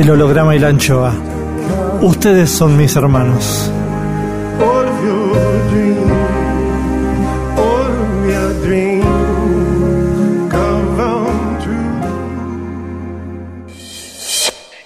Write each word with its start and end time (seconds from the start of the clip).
El 0.00 0.08
holograma 0.08 0.56
y 0.56 0.58
la 0.58 0.68
anchoa. 0.68 1.12
Ustedes 2.00 2.48
son 2.48 2.74
mis 2.74 2.96
hermanos. 2.96 3.70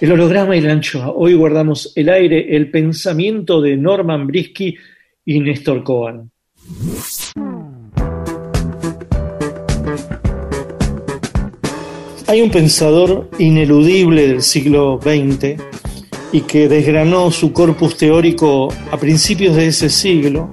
El 0.01 0.11
holograma 0.11 0.57
y 0.57 0.61
la 0.61 0.73
anchoa. 0.73 1.13
Hoy 1.13 1.35
guardamos 1.35 1.93
el 1.95 2.09
aire, 2.09 2.57
el 2.57 2.73
pensamiento 2.73 3.61
de 3.61 3.77
Norman 3.77 4.27
Brisky 4.27 4.77
y 5.25 5.39
Néstor 5.39 5.85
Cohen. 5.85 6.29
Hay 12.35 12.43
un 12.43 12.51
pensador 12.51 13.31
ineludible 13.39 14.27
del 14.27 14.43
siglo 14.43 14.99
XX 15.01 15.55
y 16.33 16.41
que 16.41 16.69
desgranó 16.69 17.31
su 17.31 17.53
corpus 17.53 17.97
teórico 17.97 18.75
a 18.91 18.97
principios 18.97 19.55
de 19.55 19.69
ese 19.69 19.89
siglo 19.89 20.51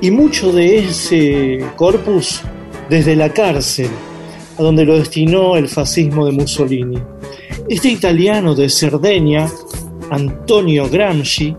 y 0.00 0.10
mucho 0.10 0.50
de 0.50 0.78
ese 0.78 1.64
corpus 1.76 2.40
desde 2.90 3.14
la 3.14 3.32
cárcel, 3.32 3.88
a 4.58 4.62
donde 4.64 4.84
lo 4.84 4.98
destinó 4.98 5.56
el 5.56 5.68
fascismo 5.68 6.26
de 6.26 6.32
Mussolini. 6.32 6.98
Este 7.68 7.86
italiano 7.86 8.56
de 8.56 8.68
Cerdeña, 8.68 9.48
Antonio 10.10 10.88
Gramsci, 10.88 11.54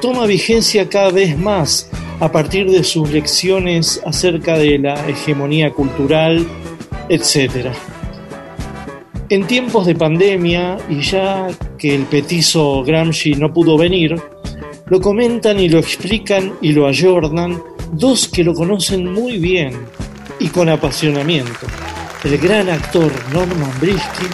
toma 0.00 0.24
vigencia 0.24 0.88
cada 0.88 1.10
vez 1.10 1.38
más 1.38 1.90
a 2.18 2.32
partir 2.32 2.70
de 2.70 2.82
sus 2.82 3.10
lecciones 3.10 4.00
acerca 4.06 4.56
de 4.56 4.78
la 4.78 5.06
hegemonía 5.06 5.70
cultural, 5.70 6.46
etc. 7.10 7.74
En 9.30 9.46
tiempos 9.46 9.86
de 9.86 9.94
pandemia, 9.94 10.76
y 10.88 11.02
ya 11.02 11.46
que 11.78 11.94
el 11.94 12.02
petizo 12.02 12.82
Gramsci 12.82 13.36
no 13.36 13.52
pudo 13.52 13.78
venir, 13.78 14.20
lo 14.86 15.00
comentan 15.00 15.60
y 15.60 15.68
lo 15.68 15.78
explican 15.78 16.54
y 16.60 16.72
lo 16.72 16.88
ayornan 16.88 17.62
dos 17.92 18.26
que 18.26 18.42
lo 18.42 18.54
conocen 18.54 19.12
muy 19.12 19.38
bien 19.38 19.86
y 20.40 20.48
con 20.48 20.68
apasionamiento. 20.68 21.68
El 22.24 22.38
gran 22.38 22.70
actor 22.70 23.12
Norman 23.32 23.72
Brisky 23.80 24.26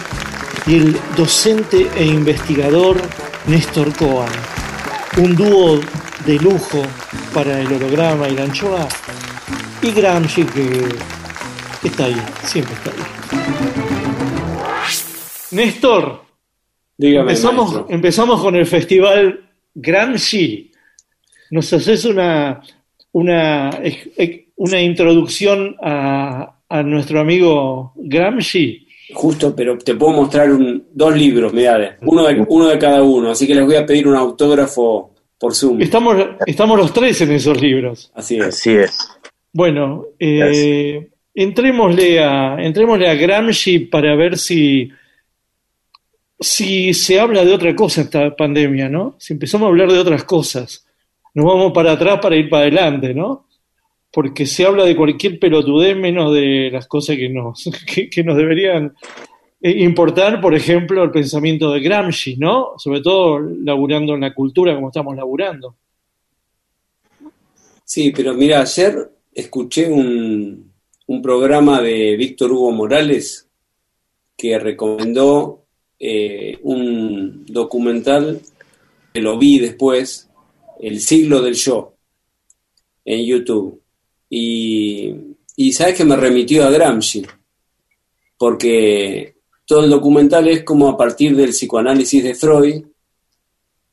y 0.65 0.77
el 0.77 0.97
docente 1.15 1.87
e 1.95 2.03
investigador 2.03 2.99
Néstor 3.45 3.93
Cohen. 3.93 4.31
Un 5.17 5.35
dúo 5.35 5.79
de 6.25 6.39
lujo 6.39 6.81
para 7.35 7.61
el 7.61 7.71
holograma 7.71 8.27
y 8.29 8.35
la 8.35 8.45
anchoa. 8.45 8.87
Y 9.83 9.91
Gramsci 9.91 10.43
que 10.43 10.87
está 11.83 12.05
ahí, 12.05 12.19
siempre 12.43 12.73
está 12.73 12.89
ahí. 12.89 13.86
Néstor, 15.57 16.21
Dígame, 16.97 17.31
empezamos, 17.31 17.73
maestro. 17.73 17.95
empezamos 17.95 18.41
con 18.41 18.55
el 18.55 18.65
festival 18.65 19.39
Gramsci. 19.75 20.71
¿Nos 21.51 21.71
haces 21.73 22.05
una, 22.05 22.61
una, 23.11 23.69
una 24.57 24.81
introducción 24.81 25.75
a, 25.81 26.57
a 26.69 26.83
nuestro 26.83 27.19
amigo 27.19 27.93
Gramsci? 27.95 28.87
Justo, 29.13 29.55
pero 29.55 29.77
te 29.77 29.95
puedo 29.95 30.13
mostrar 30.13 30.51
un- 30.51 30.83
dos 30.93 31.15
libros, 31.15 31.53
mirá, 31.53 31.97
uno 32.01 32.27
de, 32.27 32.45
uno 32.47 32.67
de 32.67 32.77
cada 32.77 33.01
uno, 33.03 33.31
así 33.31 33.47
que 33.47 33.55
les 33.55 33.65
voy 33.65 33.75
a 33.77 33.85
pedir 33.85 34.07
un 34.07 34.15
autógrafo 34.15 35.11
por 35.39 35.55
Zoom. 35.55 35.81
Estamos, 35.81 36.17
estamos 36.45 36.77
los 36.77 36.91
tres 36.93 37.21
en 37.21 37.31
esos 37.31 37.61
libros. 37.61 38.11
Así 38.15 38.37
es. 38.37 38.45
Así 38.47 38.71
es. 38.75 38.97
Bueno, 39.53 40.05
eh, 40.19 41.07
entrémosle, 41.33 42.19
a, 42.23 42.57
entrémosle 42.61 43.07
a 43.09 43.15
Gramsci 43.15 43.79
para 43.79 44.13
ver 44.15 44.37
si, 44.37 44.89
si 46.39 46.93
se 46.93 47.19
habla 47.19 47.43
de 47.43 47.53
otra 47.53 47.75
cosa 47.75 48.01
esta 48.01 48.35
pandemia, 48.35 48.89
¿no? 48.89 49.15
Si 49.19 49.33
empezamos 49.33 49.65
a 49.65 49.69
hablar 49.69 49.91
de 49.91 49.99
otras 49.99 50.23
cosas, 50.23 50.85
nos 51.33 51.45
vamos 51.45 51.71
para 51.73 51.93
atrás 51.93 52.19
para 52.21 52.35
ir 52.35 52.49
para 52.49 52.63
adelante, 52.63 53.13
¿no? 53.13 53.47
Porque 54.11 54.45
se 54.45 54.65
habla 54.65 54.85
de 54.85 54.95
cualquier 54.95 55.39
pelotudez 55.39 55.95
menos 55.95 56.33
de 56.33 56.69
las 56.71 56.87
cosas 56.87 57.15
que 57.15 57.29
nos, 57.29 57.69
que, 57.93 58.09
que 58.09 58.23
nos 58.23 58.37
deberían 58.37 58.93
eh, 59.61 59.83
importar, 59.83 60.39
por 60.39 60.53
ejemplo, 60.53 61.03
el 61.03 61.11
pensamiento 61.11 61.71
de 61.71 61.79
Gramsci, 61.79 62.37
¿no? 62.37 62.73
Sobre 62.77 63.01
todo 63.01 63.39
laburando 63.39 64.13
en 64.13 64.21
la 64.21 64.33
cultura 64.33 64.75
como 64.75 64.87
estamos 64.87 65.15
laburando. 65.15 65.75
Sí, 67.83 68.11
pero 68.15 68.33
mira, 68.33 68.61
ayer 68.61 69.09
escuché 69.33 69.89
un, 69.89 70.71
un 71.07 71.21
programa 71.21 71.81
de 71.81 72.15
Víctor 72.17 72.51
Hugo 72.51 72.71
Morales 72.71 73.47
que 74.35 74.59
recomendó 74.59 75.66
eh, 75.99 76.57
un 76.63 77.45
documental 77.45 78.41
que 79.13 79.21
lo 79.21 79.37
vi 79.37 79.59
después, 79.59 80.29
El 80.79 80.99
siglo 81.01 81.41
del 81.41 81.55
yo, 81.55 81.95
en 83.03 83.25
YouTube. 83.25 83.81
Y, 84.29 85.13
sabes 85.71 85.95
que 85.95 86.05
me 86.05 86.15
remitió 86.15 86.65
a 86.65 86.69
Gramsci, 86.69 87.25
porque 88.37 89.35
todo 89.65 89.83
el 89.83 89.89
documental 89.89 90.47
es 90.47 90.63
como 90.63 90.87
a 90.87 90.97
partir 90.97 91.35
del 91.35 91.49
psicoanálisis 91.49 92.23
de 92.23 92.35
Freud. 92.35 92.85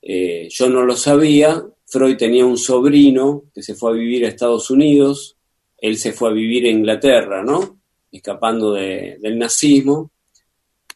Eh, 0.02 0.48
yo 0.50 0.68
no 0.68 0.84
lo 0.84 0.94
sabía, 0.96 1.64
Freud 1.86 2.16
tenía 2.16 2.44
un 2.44 2.58
sobrino 2.58 3.44
que 3.54 3.62
se 3.62 3.74
fue 3.74 3.92
a 3.92 3.94
vivir 3.94 4.24
a 4.24 4.28
Estados 4.28 4.70
Unidos, 4.70 5.36
él 5.78 5.96
se 5.96 6.12
fue 6.12 6.28
a 6.30 6.32
vivir 6.32 6.66
a 6.66 6.70
Inglaterra, 6.70 7.42
¿no? 7.42 7.80
Escapando 8.12 8.72
de- 8.72 9.18
del 9.20 9.38
nazismo. 9.38 10.10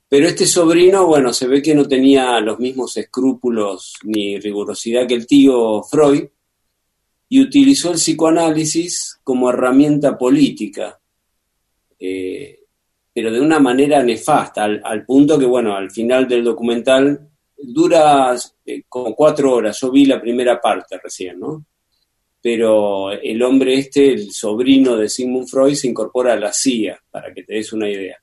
Pero 0.09 0.27
este 0.27 0.47
sobrino, 0.47 1.07
bueno, 1.07 1.35
se 1.35 1.47
ve 1.47 1.61
que 1.61 1.75
no 1.75 1.87
tenía 1.87 2.41
los 2.41 2.59
mismos 2.59 2.97
escrúpulos 2.97 3.95
ni 4.05 4.39
rigurosidad 4.39 5.07
que 5.07 5.15
el 5.15 5.27
tío 5.27 5.83
Freud 5.83 6.25
y 7.29 7.43
utilizó 7.43 7.91
el 7.91 7.97
psicoanálisis 7.97 9.21
como 9.23 9.51
herramienta 9.51 10.17
política, 10.17 10.99
eh, 11.99 12.61
pero 13.13 13.31
de 13.31 13.41
una 13.41 13.61
manera 13.61 14.03
nefasta, 14.03 14.65
al, 14.65 15.05
punto 15.05 15.39
que, 15.39 15.45
bueno, 15.45 15.77
al 15.77 15.91
final 15.91 16.27
del 16.27 16.43
documental 16.45 17.29
dura 17.55 18.35
eh, 18.65 18.85
como 18.89 19.15
cuatro 19.15 19.53
horas, 19.53 19.79
yo 19.79 19.91
vi 19.91 20.07
la 20.07 20.21
primera 20.21 20.59
parte 20.59 20.99
recién, 21.03 21.39
¿no? 21.39 21.67
Pero 22.41 23.11
el 23.11 23.43
hombre 23.43 23.75
este, 23.75 24.13
el 24.13 24.31
sobrino 24.31 24.97
de 24.97 25.09
Sigmund 25.09 25.49
Freud, 25.49 25.75
se 25.75 25.89
incorpora 25.89 26.33
a 26.33 26.37
la 26.37 26.53
CIA, 26.53 26.99
para 27.11 27.35
que 27.35 27.43
te 27.43 27.55
des 27.55 27.73
una 27.73 27.91
idea. 27.91 28.17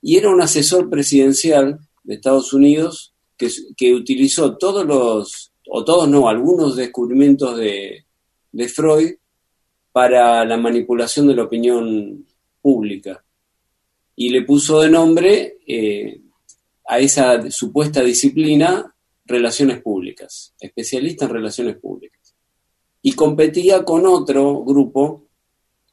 Y 0.00 0.16
era 0.16 0.30
un 0.30 0.40
asesor 0.40 0.88
presidencial 0.88 1.78
de 2.04 2.14
Estados 2.14 2.52
Unidos 2.52 3.14
que, 3.36 3.94
utilizó 3.94 4.56
todos 4.56 4.84
los, 4.84 5.52
o 5.68 5.84
todos 5.84 6.08
no, 6.08 6.28
algunos 6.28 6.76
descubrimientos 6.76 7.56
de, 7.56 8.04
de 8.52 8.68
Freud 8.68 9.14
para 9.92 10.44
la 10.44 10.56
manipulación 10.56 11.28
de 11.28 11.34
la 11.34 11.44
opinión 11.44 12.26
pública. 12.60 13.24
Y 14.16 14.30
le 14.30 14.42
puso 14.42 14.80
de 14.80 14.90
nombre 14.90 15.58
eh, 15.66 16.20
a 16.86 16.98
esa 16.98 17.50
supuesta 17.50 18.02
disciplina 18.02 18.94
relaciones 19.24 19.82
públicas, 19.82 20.54
especialista 20.58 21.26
en 21.26 21.32
relaciones 21.32 21.76
públicas. 21.76 22.34
Y 23.02 23.12
competía 23.12 23.84
con 23.84 24.06
otro 24.06 24.64
grupo 24.64 25.28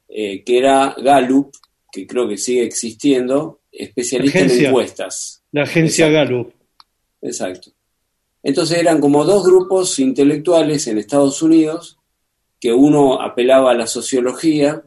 eh, 0.08 0.42
que 0.42 0.58
era 0.58 0.96
Gallup, 0.98 1.52
que 1.92 2.06
creo 2.06 2.28
que 2.28 2.38
sigue 2.38 2.64
existiendo, 2.64 3.60
especialista 3.76 4.40
en 4.40 4.66
encuestas. 4.66 5.42
La 5.52 5.62
agencia 5.62 6.08
Gallup. 6.08 6.52
Exacto. 7.22 7.70
Entonces 8.42 8.78
eran 8.78 9.00
como 9.00 9.24
dos 9.24 9.44
grupos 9.44 9.98
intelectuales 9.98 10.86
en 10.86 10.98
Estados 10.98 11.42
Unidos, 11.42 11.98
que 12.60 12.72
uno 12.72 13.20
apelaba 13.20 13.72
a 13.72 13.74
la 13.74 13.86
sociología 13.86 14.82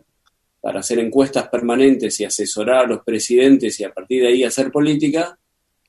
para 0.61 0.79
hacer 0.79 0.99
encuestas 0.99 1.47
permanentes 1.49 2.19
y 2.19 2.25
asesorar 2.25 2.85
a 2.85 2.87
los 2.87 3.03
presidentes 3.03 3.79
y 3.79 3.83
a 3.83 3.93
partir 3.93 4.23
de 4.23 4.29
ahí 4.29 4.43
hacer 4.43 4.71
política, 4.71 5.37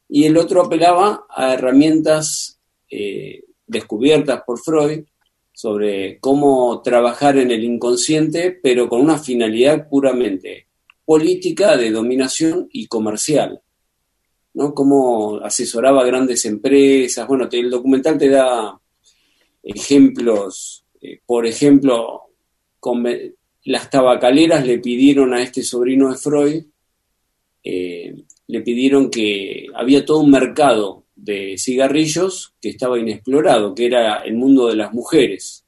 y 0.08 0.24
el 0.24 0.36
otro 0.36 0.62
apelaba 0.62 1.26
a 1.28 1.54
herramientas 1.54 2.58
eh, 2.90 3.44
descubiertas 3.66 4.42
por 4.44 4.58
Freud 4.58 5.04
sobre 5.52 6.18
cómo 6.18 6.82
trabajar 6.82 7.38
en 7.38 7.50
el 7.50 7.62
inconsciente, 7.62 8.50
pero 8.50 8.88
con 8.88 9.00
una 9.00 9.18
finalidad 9.18 9.88
puramente 9.88 10.66
política 11.10 11.76
de 11.76 11.90
dominación 11.90 12.68
y 12.70 12.86
comercial. 12.86 13.60
¿no? 14.54 14.72
Cómo 14.72 15.40
asesoraba 15.42 16.02
a 16.02 16.06
grandes 16.06 16.44
empresas. 16.44 17.26
Bueno, 17.26 17.48
el 17.50 17.68
documental 17.68 18.16
te 18.16 18.28
da 18.28 18.80
ejemplos. 19.60 20.84
Eh, 21.00 21.18
por 21.26 21.48
ejemplo, 21.48 22.28
las 23.64 23.90
tabacaleras 23.90 24.64
le 24.64 24.78
pidieron 24.78 25.34
a 25.34 25.42
este 25.42 25.64
sobrino 25.64 26.12
de 26.12 26.16
Freud 26.16 26.62
eh, 27.64 28.14
le 28.46 28.60
pidieron 28.60 29.10
que 29.10 29.66
había 29.74 30.04
todo 30.04 30.20
un 30.20 30.30
mercado 30.30 31.06
de 31.16 31.56
cigarrillos 31.58 32.54
que 32.62 32.68
estaba 32.68 33.00
inexplorado, 33.00 33.74
que 33.74 33.86
era 33.86 34.18
el 34.18 34.34
mundo 34.34 34.68
de 34.68 34.76
las 34.76 34.92
mujeres, 34.92 35.66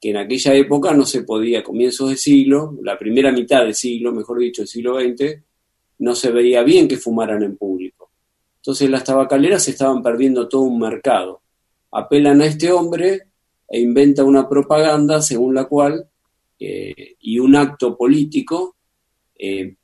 que 0.00 0.10
en 0.10 0.16
aquella 0.16 0.54
época 0.54 0.92
no 0.94 1.04
se 1.04 1.22
podía, 1.22 1.62
comienzos 1.62 2.10
de 2.10 2.16
siglo, 2.16 2.76
la 2.82 2.98
primera 2.98 3.32
mitad 3.32 3.62
del 3.62 3.74
siglo, 3.74 4.12
mejor 4.12 4.38
dicho, 4.38 4.62
del 4.62 4.68
siglo 4.68 5.00
XX, 5.00 5.42
no 5.98 6.14
se 6.14 6.30
veía 6.30 6.62
bien 6.62 6.86
que 6.86 6.96
fumaran 6.96 7.42
en 7.42 7.56
público. 7.56 8.10
Entonces 8.56 8.88
las 8.90 9.04
tabacaleras 9.04 9.66
estaban 9.68 10.02
perdiendo 10.02 10.48
todo 10.48 10.62
un 10.62 10.78
mercado. 10.78 11.40
Apelan 11.90 12.40
a 12.42 12.46
este 12.46 12.70
hombre 12.70 13.22
e 13.68 13.80
inventa 13.80 14.24
una 14.24 14.48
propaganda 14.48 15.20
según 15.20 15.54
la 15.54 15.64
cual, 15.64 16.08
eh, 16.60 17.16
y 17.20 17.38
un 17.38 17.56
acto 17.56 17.96
político, 17.96 18.76
eh, 19.38 19.74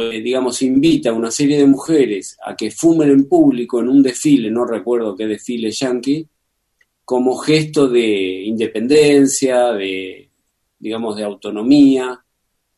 eh, 0.00 0.20
digamos, 0.20 0.62
invita 0.62 1.10
a 1.10 1.14
una 1.14 1.30
serie 1.30 1.58
de 1.58 1.66
mujeres 1.66 2.36
a 2.44 2.54
que 2.54 2.70
fumen 2.70 3.10
en 3.10 3.28
público 3.28 3.80
en 3.80 3.88
un 3.88 4.02
desfile, 4.02 4.50
no 4.50 4.64
recuerdo 4.64 5.16
qué 5.16 5.26
desfile 5.26 5.70
yankee, 5.70 6.26
como 7.10 7.36
gesto 7.38 7.88
de 7.88 8.44
independencia, 8.44 9.72
de, 9.72 10.30
digamos, 10.78 11.16
de 11.16 11.24
autonomía, 11.24 12.24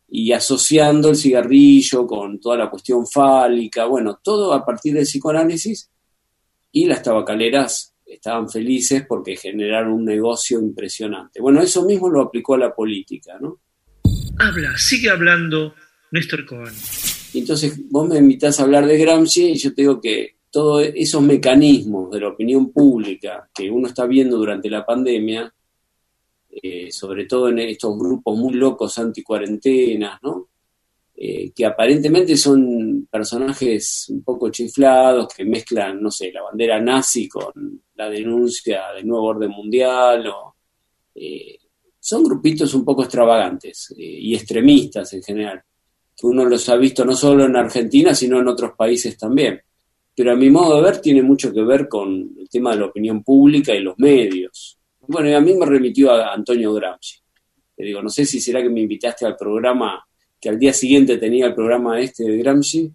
y 0.08 0.32
asociando 0.32 1.10
el 1.10 1.16
cigarrillo 1.16 2.06
con 2.06 2.40
toda 2.40 2.56
la 2.56 2.70
cuestión 2.70 3.06
fálica, 3.06 3.84
bueno, 3.84 4.20
todo 4.24 4.54
a 4.54 4.64
partir 4.64 4.94
del 4.94 5.04
psicoanálisis, 5.04 5.90
y 6.72 6.86
las 6.86 7.02
tabacaleras 7.02 7.94
estaban 8.06 8.48
felices 8.48 9.04
porque 9.06 9.36
generaron 9.36 9.92
un 9.92 10.06
negocio 10.06 10.58
impresionante. 10.60 11.38
Bueno, 11.42 11.60
eso 11.60 11.84
mismo 11.84 12.08
lo 12.08 12.22
aplicó 12.22 12.54
a 12.54 12.58
la 12.60 12.74
política, 12.74 13.36
¿no? 13.38 13.60
Habla, 14.38 14.78
sigue 14.78 15.10
hablando 15.10 15.74
Néstor 16.10 16.46
Cohen. 16.46 16.72
Entonces 17.34 17.78
vos 17.90 18.08
me 18.08 18.16
invitás 18.16 18.58
a 18.58 18.62
hablar 18.62 18.86
de 18.86 18.96
Gramsci 18.96 19.50
y 19.50 19.58
yo 19.58 19.74
te 19.74 19.82
digo 19.82 20.00
que 20.00 20.36
todos 20.52 20.86
esos 20.94 21.22
mecanismos 21.22 22.10
de 22.10 22.20
la 22.20 22.28
opinión 22.28 22.70
pública 22.70 23.50
que 23.52 23.70
uno 23.70 23.88
está 23.88 24.06
viendo 24.06 24.36
durante 24.36 24.70
la 24.70 24.86
pandemia, 24.86 25.52
eh, 26.50 26.92
sobre 26.92 27.24
todo 27.24 27.48
en 27.48 27.58
estos 27.60 27.98
grupos 27.98 28.38
muy 28.38 28.54
locos 28.54 28.98
anticuarentenas, 28.98 30.22
¿no? 30.22 30.48
Eh, 31.16 31.52
que 31.52 31.66
aparentemente 31.66 32.36
son 32.36 33.08
personajes 33.10 34.06
un 34.10 34.22
poco 34.22 34.50
chiflados, 34.50 35.32
que 35.34 35.44
mezclan, 35.44 36.00
no 36.02 36.10
sé, 36.10 36.30
la 36.30 36.42
bandera 36.42 36.80
nazi 36.80 37.28
con 37.28 37.82
la 37.96 38.08
denuncia 38.10 38.92
del 38.94 39.06
nuevo 39.06 39.26
orden 39.26 39.50
mundial, 39.50 40.30
eh, 41.14 41.58
son 41.98 42.24
grupitos 42.24 42.74
un 42.74 42.84
poco 42.84 43.02
extravagantes 43.02 43.94
y 43.96 44.34
extremistas 44.34 45.12
en 45.14 45.22
general 45.22 45.62
uno 46.22 46.44
los 46.44 46.68
ha 46.68 46.76
visto 46.76 47.04
no 47.04 47.14
solo 47.14 47.44
en 47.44 47.56
Argentina, 47.56 48.14
sino 48.14 48.40
en 48.40 48.48
otros 48.48 48.72
países 48.76 49.16
también. 49.16 49.60
Pero 50.14 50.32
a 50.32 50.36
mi 50.36 50.50
modo 50.50 50.76
de 50.76 50.82
ver 50.82 51.00
tiene 51.00 51.22
mucho 51.22 51.52
que 51.52 51.62
ver 51.62 51.88
con 51.88 52.34
el 52.38 52.48
tema 52.48 52.72
de 52.72 52.80
la 52.80 52.86
opinión 52.86 53.22
pública 53.22 53.74
y 53.74 53.80
los 53.80 53.98
medios. 53.98 54.78
Bueno, 55.06 55.28
y 55.28 55.32
a 55.32 55.40
mí 55.40 55.54
me 55.54 55.66
remitió 55.66 56.12
a 56.12 56.32
Antonio 56.32 56.72
Gramsci. 56.74 57.16
Le 57.76 57.86
digo, 57.86 58.02
no 58.02 58.10
sé 58.10 58.24
si 58.26 58.40
será 58.40 58.62
que 58.62 58.68
me 58.68 58.80
invitaste 58.80 59.26
al 59.26 59.36
programa, 59.36 60.06
que 60.40 60.48
al 60.48 60.58
día 60.58 60.72
siguiente 60.72 61.16
tenía 61.16 61.46
el 61.46 61.54
programa 61.54 61.98
este 62.00 62.24
de 62.24 62.36
Gramsci, 62.36 62.92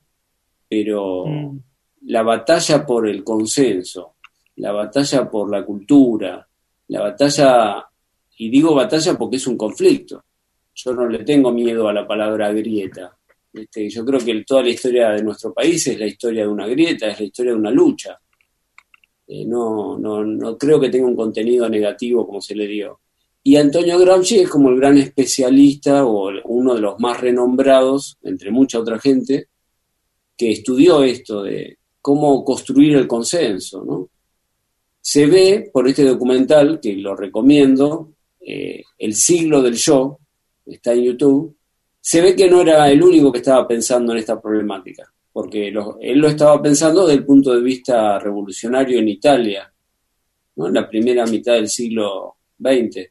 pero 0.70 1.26
mm. 1.26 1.60
la 2.06 2.24
batalla 2.24 2.86
por 2.86 3.08
el 3.08 3.24
consenso, 3.24 4.16
la 4.58 4.72
batalla 4.72 5.30
por 5.30 5.50
la 5.50 5.66
cultura, 5.66 6.48
la 6.90 7.02
batalla, 7.02 7.86
y 8.38 8.50
digo 8.50 8.76
batalla 8.76 9.18
porque 9.18 9.38
es 9.38 9.48
un 9.48 9.58
conflicto, 9.58 10.24
yo 10.74 10.94
no 10.94 11.08
le 11.08 11.24
tengo 11.24 11.52
miedo 11.52 11.88
a 11.88 11.94
la 11.94 12.08
palabra 12.08 12.52
grieta. 12.54 13.17
Este, 13.58 13.90
yo 13.90 14.06
creo 14.06 14.20
que 14.20 14.44
toda 14.44 14.64
la 14.64 14.70
historia 14.70 15.10
de 15.10 15.24
nuestro 15.24 15.54
país 15.54 15.86
es 15.88 16.00
la 16.00 16.06
historia 16.06 16.44
de 16.44 16.48
una 16.48 16.68
grieta, 16.68 17.08
es 17.08 17.20
la 17.20 17.26
historia 17.26 17.52
de 17.52 17.58
una 17.58 17.72
lucha. 17.72 18.20
Eh, 19.28 19.46
no, 19.46 19.98
no, 19.98 20.24
no 20.24 20.58
creo 20.58 20.80
que 20.80 20.90
tenga 20.90 21.08
un 21.08 21.16
contenido 21.16 21.68
negativo 21.68 22.26
como 22.26 22.42
se 22.42 22.56
le 22.56 22.68
dio. 22.68 23.00
Y 23.44 23.56
Antonio 23.56 23.98
Gramsci 23.98 24.40
es 24.40 24.50
como 24.50 24.70
el 24.70 24.78
gran 24.78 24.98
especialista 24.98 26.06
o 26.06 26.30
uno 26.46 26.76
de 26.76 26.82
los 26.82 27.00
más 27.00 27.20
renombrados, 27.22 28.18
entre 28.24 28.52
mucha 28.52 28.80
otra 28.80 29.00
gente, 29.00 29.48
que 30.36 30.52
estudió 30.52 31.04
esto 31.04 31.44
de 31.44 31.78
cómo 32.02 32.44
construir 32.44 32.96
el 32.96 33.08
consenso. 33.08 33.84
¿no? 33.84 34.10
Se 35.02 35.26
ve 35.28 35.70
por 35.72 35.88
este 35.88 36.04
documental, 36.04 36.80
que 36.82 36.94
lo 36.96 37.16
recomiendo, 37.16 38.12
eh, 38.40 38.84
El 38.98 39.14
siglo 39.14 39.62
del 39.62 39.76
yo, 39.76 40.20
está 40.66 40.94
en 40.94 41.04
YouTube, 41.04 41.57
se 42.08 42.22
ve 42.22 42.38
que 42.38 42.50
no 42.50 42.62
era 42.62 42.90
el 42.90 43.04
único 43.04 43.34
que 43.34 43.40
estaba 43.40 43.68
pensando 43.68 44.14
en 44.14 44.20
esta 44.20 44.40
problemática, 44.40 45.12
porque 45.34 45.68
él 45.68 46.20
lo 46.20 46.28
estaba 46.30 46.62
pensando 46.62 47.06
desde 47.06 47.20
el 47.20 47.26
punto 47.26 47.54
de 47.54 47.62
vista 47.62 48.18
revolucionario 48.18 48.98
en 49.00 49.10
Italia, 49.10 49.70
en 50.56 50.74
la 50.74 50.88
primera 50.88 51.26
mitad 51.26 51.56
del 51.56 51.68
siglo 51.68 52.38
XX. 52.58 53.10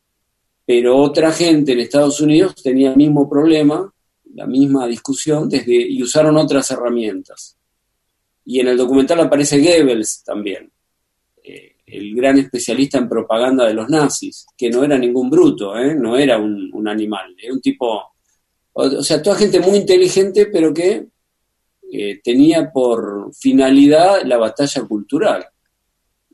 Pero 0.65 0.97
otra 0.97 1.31
gente 1.31 1.73
en 1.73 1.81
Estados 1.81 2.23
Unidos 2.23 2.55
tenía 2.63 2.89
el 2.89 2.97
mismo 2.97 3.29
problema, 3.29 3.93
la 4.33 4.47
misma 4.47 4.87
discusión, 4.87 5.47
desde, 5.47 5.75
y 5.75 6.03
usaron 6.03 6.39
otras 6.39 6.71
herramientas. 6.71 7.59
Y 8.47 8.61
en 8.61 8.69
el 8.69 8.79
documental 8.79 9.21
aparece 9.21 9.61
Goebbels 9.61 10.25
también, 10.25 10.73
eh, 11.45 11.77
el 11.85 12.15
gran 12.17 12.39
especialista 12.39 12.97
en 12.97 13.11
propaganda 13.11 13.67
de 13.67 13.75
los 13.75 13.91
nazis, 13.91 14.47
que 14.57 14.71
no 14.71 14.85
era 14.85 14.97
ningún 14.97 15.29
bruto, 15.29 15.77
¿eh? 15.77 15.95
no 15.95 16.17
era 16.17 16.39
un, 16.39 16.89
animal, 16.89 17.37
era 17.39 17.53
un 17.53 17.61
tipo, 17.61 18.16
o, 18.79 19.03
sea, 19.03 19.23
toda 19.23 19.37
gente 19.37 19.59
muy 19.61 19.79
inteligente, 19.79 20.47
pero 20.47 20.75
que 20.75 21.07
eh, 21.91 22.21
tenía 22.23 22.71
por 22.71 23.35
finalidad 23.35 24.23
la 24.25 24.37
batalla 24.37 24.83
cultural. 24.83 25.47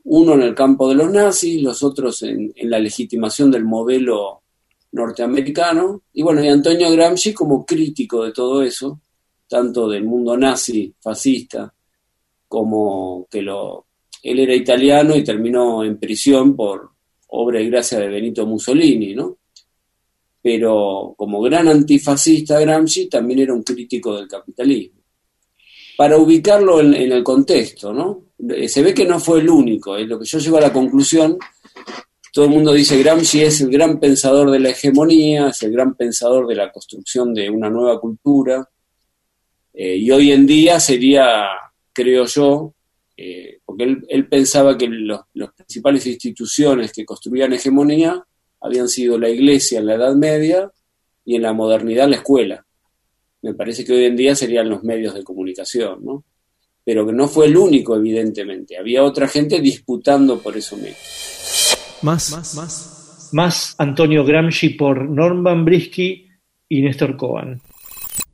Uno 0.03 0.33
en 0.33 0.41
el 0.41 0.53
campo 0.53 0.89
de 0.89 0.95
los 0.95 1.09
nazis, 1.09 1.61
los 1.61 1.81
otros 1.83 2.21
en, 2.23 2.51
en 2.53 2.69
la 2.69 2.79
legitimación 2.79 3.49
del 3.49 3.63
modelo 3.63 4.41
norteamericano, 4.91 6.03
y 6.11 6.21
bueno, 6.21 6.43
y 6.43 6.49
Antonio 6.49 6.91
Gramsci 6.91 7.33
como 7.33 7.65
crítico 7.65 8.25
de 8.25 8.33
todo 8.33 8.61
eso, 8.61 8.99
tanto 9.47 9.87
del 9.87 10.03
mundo 10.03 10.35
nazi, 10.35 10.93
fascista, 10.99 11.73
como 12.49 13.25
que 13.31 13.41
lo 13.41 13.85
él 14.21 14.39
era 14.39 14.53
italiano 14.53 15.15
y 15.15 15.23
terminó 15.23 15.83
en 15.83 15.97
prisión 15.97 16.55
por 16.55 16.91
obra 17.27 17.61
y 17.61 17.69
gracia 17.69 17.99
de 17.99 18.09
Benito 18.09 18.45
Mussolini, 18.45 19.15
¿no? 19.15 19.37
Pero 20.43 21.15
como 21.17 21.41
gran 21.41 21.69
antifascista 21.69 22.59
Gramsci 22.59 23.07
también 23.07 23.39
era 23.39 23.53
un 23.53 23.63
crítico 23.63 24.17
del 24.17 24.27
capitalismo. 24.27 24.99
Para 25.95 26.17
ubicarlo 26.17 26.81
en, 26.81 26.93
el 26.93 27.23
contexto, 27.23 27.93
¿no? 27.93 28.25
Eh, 28.49 28.67
se 28.67 28.83
ve 28.83 28.93
que 28.93 29.05
no 29.05 29.21
fue 29.21 29.39
el 29.39 29.49
único, 29.49 29.95
es 29.95 30.05
lo 30.05 30.19
que 30.19 30.25
yo 30.25 30.39
llego 30.39 30.57
a 30.57 30.61
la 30.61 30.73
conclusión, 30.73 31.37
todo 32.33 32.45
el 32.45 32.51
mundo 32.51 32.73
dice 32.73 33.01
Gramsci 33.01 33.41
es 33.41 33.61
el 33.61 33.69
gran 33.69 33.99
pensador 33.99 34.51
de 34.51 34.59
la 34.59 34.71
hegemonía, 34.71 35.47
es 35.49 35.63
el 35.63 35.71
gran 35.71 35.95
pensador 35.95 36.45
de 36.47 36.55
la 36.55 36.71
construcción 36.71 37.33
de 37.33 37.49
una 37.49 37.69
nueva 37.69 38.01
cultura, 38.01 38.67
eh, 39.73 39.95
y 39.95 40.11
hoy 40.11 40.31
en 40.31 40.45
día 40.45 40.79
sería, 40.79 41.47
creo 41.93 42.25
yo, 42.25 42.73
eh, 43.15 43.59
porque 43.63 43.83
él, 43.83 44.05
él 44.09 44.27
pensaba 44.27 44.77
que 44.77 44.89
las 44.89 45.53
principales 45.53 46.05
instituciones 46.05 46.91
que 46.91 47.05
construían 47.05 47.53
hegemonía 47.53 48.25
habían 48.63 48.87
sido 48.87 49.19
la 49.19 49.29
iglesia 49.29 49.79
en 49.79 49.85
la 49.85 49.95
Edad 49.95 50.15
Media 50.15 50.71
y 51.25 51.35
en 51.35 51.41
la 51.41 51.53
modernidad 51.53 52.07
la 52.07 52.15
escuela. 52.15 52.65
Me 53.41 53.53
parece 53.53 53.83
que 53.83 53.91
hoy 53.91 54.05
en 54.05 54.15
día 54.15 54.35
serían 54.35 54.69
los 54.69 54.83
medios 54.83 55.13
de 55.13 55.23
comunicación, 55.23 56.03
¿no? 56.03 56.23
Pero 56.85 57.05
que 57.05 57.11
no 57.11 57.27
fue 57.27 57.47
el 57.47 57.57
único, 57.57 57.95
evidentemente. 57.95 58.77
Había 58.77 59.03
otra 59.03 59.27
gente 59.27 59.59
disputando 59.59 60.39
por 60.39 60.55
eso 60.55 60.77
mismo. 60.77 60.95
Más, 62.01 62.31
más, 62.31 62.55
más. 62.55 63.29
Más 63.33 63.75
Antonio 63.77 64.23
Gramsci 64.23 64.69
por 64.69 65.09
Norman 65.09 65.65
Brisky 65.65 66.27
y 66.69 66.81
Néstor 66.81 67.17
Cohen. 67.17 67.61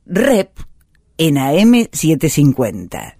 Rep 0.06 0.50
en 1.18 1.36
AM750. 1.36 3.16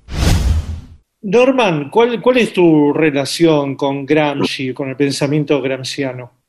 Norman, 1.23 1.91
¿cuál, 1.91 2.21
¿cuál 2.23 2.39
es 2.39 2.53
tu 2.53 2.93
relación 2.93 3.77
con 3.77 4.07
Gramsci, 4.07 4.73
con 4.73 4.91
el 4.91 4.97
pensamiento 4.97 5.61
gramsciano? 5.61 6.40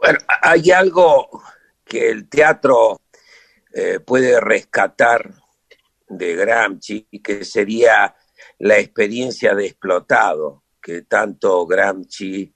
Bueno, 0.00 0.18
hay 0.40 0.70
algo 0.70 1.42
que 1.84 2.08
el 2.08 2.26
teatro 2.26 3.02
eh, 3.74 4.00
puede 4.00 4.40
rescatar 4.40 5.34
de 6.08 6.34
Gramsci, 6.36 7.06
que 7.22 7.44
sería 7.44 8.16
la 8.58 8.78
experiencia 8.78 9.54
de 9.54 9.66
explotado, 9.66 10.64
que 10.80 11.02
tanto 11.02 11.66
Gramsci 11.66 12.54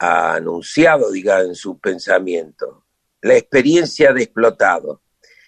ha 0.00 0.34
anunciado, 0.34 1.12
diga, 1.12 1.40
en 1.40 1.54
su 1.54 1.78
pensamiento. 1.78 2.86
La 3.22 3.36
experiencia 3.36 4.12
de 4.12 4.24
explotado. 4.24 5.02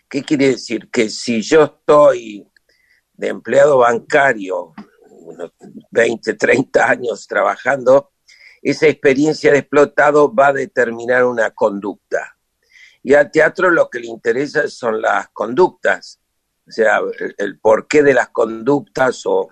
¿Qué 0.08 0.22
quiere 0.22 0.50
decir? 0.50 0.88
Que 0.88 1.10
si 1.10 1.42
yo 1.42 1.64
estoy 1.64 2.46
de 3.12 3.28
empleado 3.28 3.78
bancario, 3.78 4.72
unos 5.10 5.52
20, 5.90 6.34
30 6.34 6.88
años 6.88 7.26
trabajando, 7.26 8.12
esa 8.62 8.86
experiencia 8.86 9.52
de 9.52 9.58
explotado 9.58 10.34
va 10.34 10.48
a 10.48 10.52
determinar 10.52 11.24
una 11.24 11.50
conducta. 11.50 12.36
Y 13.02 13.14
al 13.14 13.30
teatro 13.30 13.70
lo 13.70 13.88
que 13.88 14.00
le 14.00 14.08
interesa 14.08 14.68
son 14.68 15.00
las 15.00 15.28
conductas, 15.28 16.20
o 16.66 16.70
sea, 16.70 17.00
el, 17.38 17.58
porqué 17.58 18.02
de 18.02 18.14
las 18.14 18.28
conductas 18.28 19.22
o 19.24 19.48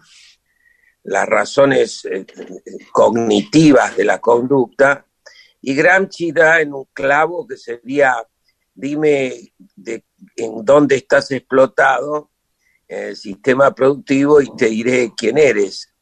las 1.04 1.26
razones 1.26 2.04
eh, 2.04 2.26
cognitivas 2.92 3.96
de 3.96 4.04
la 4.04 4.20
conducta. 4.20 5.06
Y 5.62 5.74
Gramsci 5.74 6.32
da 6.32 6.60
en 6.60 6.74
un 6.74 6.86
clavo 6.92 7.46
que 7.46 7.56
sería, 7.56 8.16
dime 8.74 9.52
de, 9.74 10.04
en 10.36 10.64
dónde 10.64 10.96
estás 10.96 11.30
explotado 11.30 12.30
en 12.88 13.04
el 13.04 13.16
sistema 13.16 13.74
productivo 13.74 14.40
y 14.40 14.54
te 14.56 14.66
diré 14.66 15.12
quién 15.16 15.38
eres. 15.38 15.92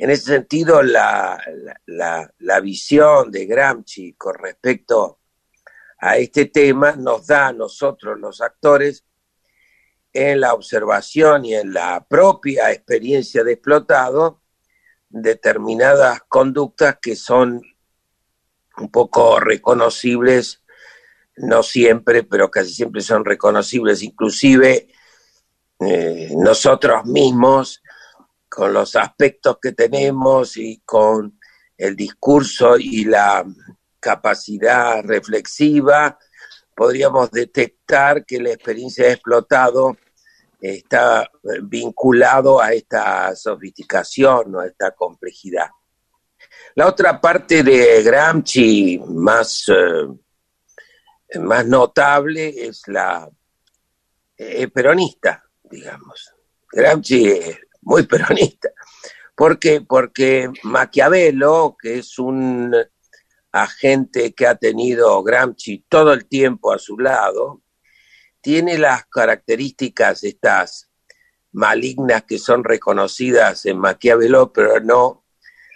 En 0.00 0.08
ese 0.08 0.32
sentido, 0.32 0.82
la, 0.82 1.38
la, 1.84 2.32
la 2.38 2.60
visión 2.60 3.30
de 3.30 3.44
Gramsci 3.44 4.14
con 4.14 4.34
respecto 4.34 5.18
a 5.98 6.16
este 6.16 6.46
tema 6.46 6.92
nos 6.92 7.26
da 7.26 7.48
a 7.48 7.52
nosotros 7.52 8.18
los 8.18 8.40
actores 8.40 9.04
en 10.14 10.40
la 10.40 10.54
observación 10.54 11.44
y 11.44 11.54
en 11.54 11.74
la 11.74 12.02
propia 12.08 12.72
experiencia 12.72 13.44
de 13.44 13.52
explotado 13.52 14.40
determinadas 15.10 16.22
conductas 16.28 16.96
que 17.02 17.14
son 17.14 17.60
un 18.78 18.90
poco 18.90 19.38
reconocibles, 19.38 20.62
no 21.36 21.62
siempre, 21.62 22.22
pero 22.22 22.50
casi 22.50 22.72
siempre 22.72 23.02
son 23.02 23.26
reconocibles, 23.26 24.02
inclusive 24.02 24.88
eh, 25.78 26.30
nosotros 26.38 27.04
mismos, 27.04 27.82
con 28.50 28.72
los 28.72 28.96
aspectos 28.96 29.58
que 29.62 29.72
tenemos 29.72 30.56
y 30.56 30.82
con 30.84 31.38
el 31.78 31.96
discurso 31.96 32.76
y 32.76 33.04
la 33.04 33.46
capacidad 34.00 35.02
reflexiva, 35.04 36.18
podríamos 36.74 37.30
detectar 37.30 38.26
que 38.26 38.40
la 38.40 38.50
experiencia 38.50 39.06
de 39.06 39.12
explotado 39.12 39.96
está 40.60 41.30
vinculado 41.62 42.60
a 42.60 42.72
esta 42.72 43.34
sofisticación, 43.34 44.54
o 44.54 44.60
a 44.60 44.66
esta 44.66 44.90
complejidad. 44.90 45.68
La 46.74 46.88
otra 46.88 47.20
parte 47.20 47.62
de 47.62 48.02
Gramsci 48.02 49.00
más, 49.06 49.64
eh, 49.68 51.38
más 51.38 51.66
notable 51.66 52.48
es 52.66 52.82
la 52.88 53.28
eh, 54.36 54.68
peronista, 54.68 55.44
digamos. 55.62 56.34
Gramsci 56.72 57.40
muy 57.82 58.06
peronista. 58.06 58.70
¿Por 59.34 59.58
qué? 59.58 59.80
Porque 59.80 60.50
Maquiavelo, 60.64 61.76
que 61.80 61.98
es 61.98 62.18
un 62.18 62.74
agente 63.52 64.32
que 64.34 64.46
ha 64.46 64.54
tenido 64.54 65.22
Gramsci 65.22 65.84
todo 65.88 66.12
el 66.12 66.26
tiempo 66.26 66.72
a 66.72 66.78
su 66.78 66.98
lado, 66.98 67.62
tiene 68.40 68.78
las 68.78 69.06
características 69.06 70.24
estas 70.24 70.90
malignas 71.52 72.24
que 72.24 72.38
son 72.38 72.64
reconocidas 72.64 73.66
en 73.66 73.78
Maquiavelo, 73.78 74.52
pero 74.52 74.80
no 74.80 75.24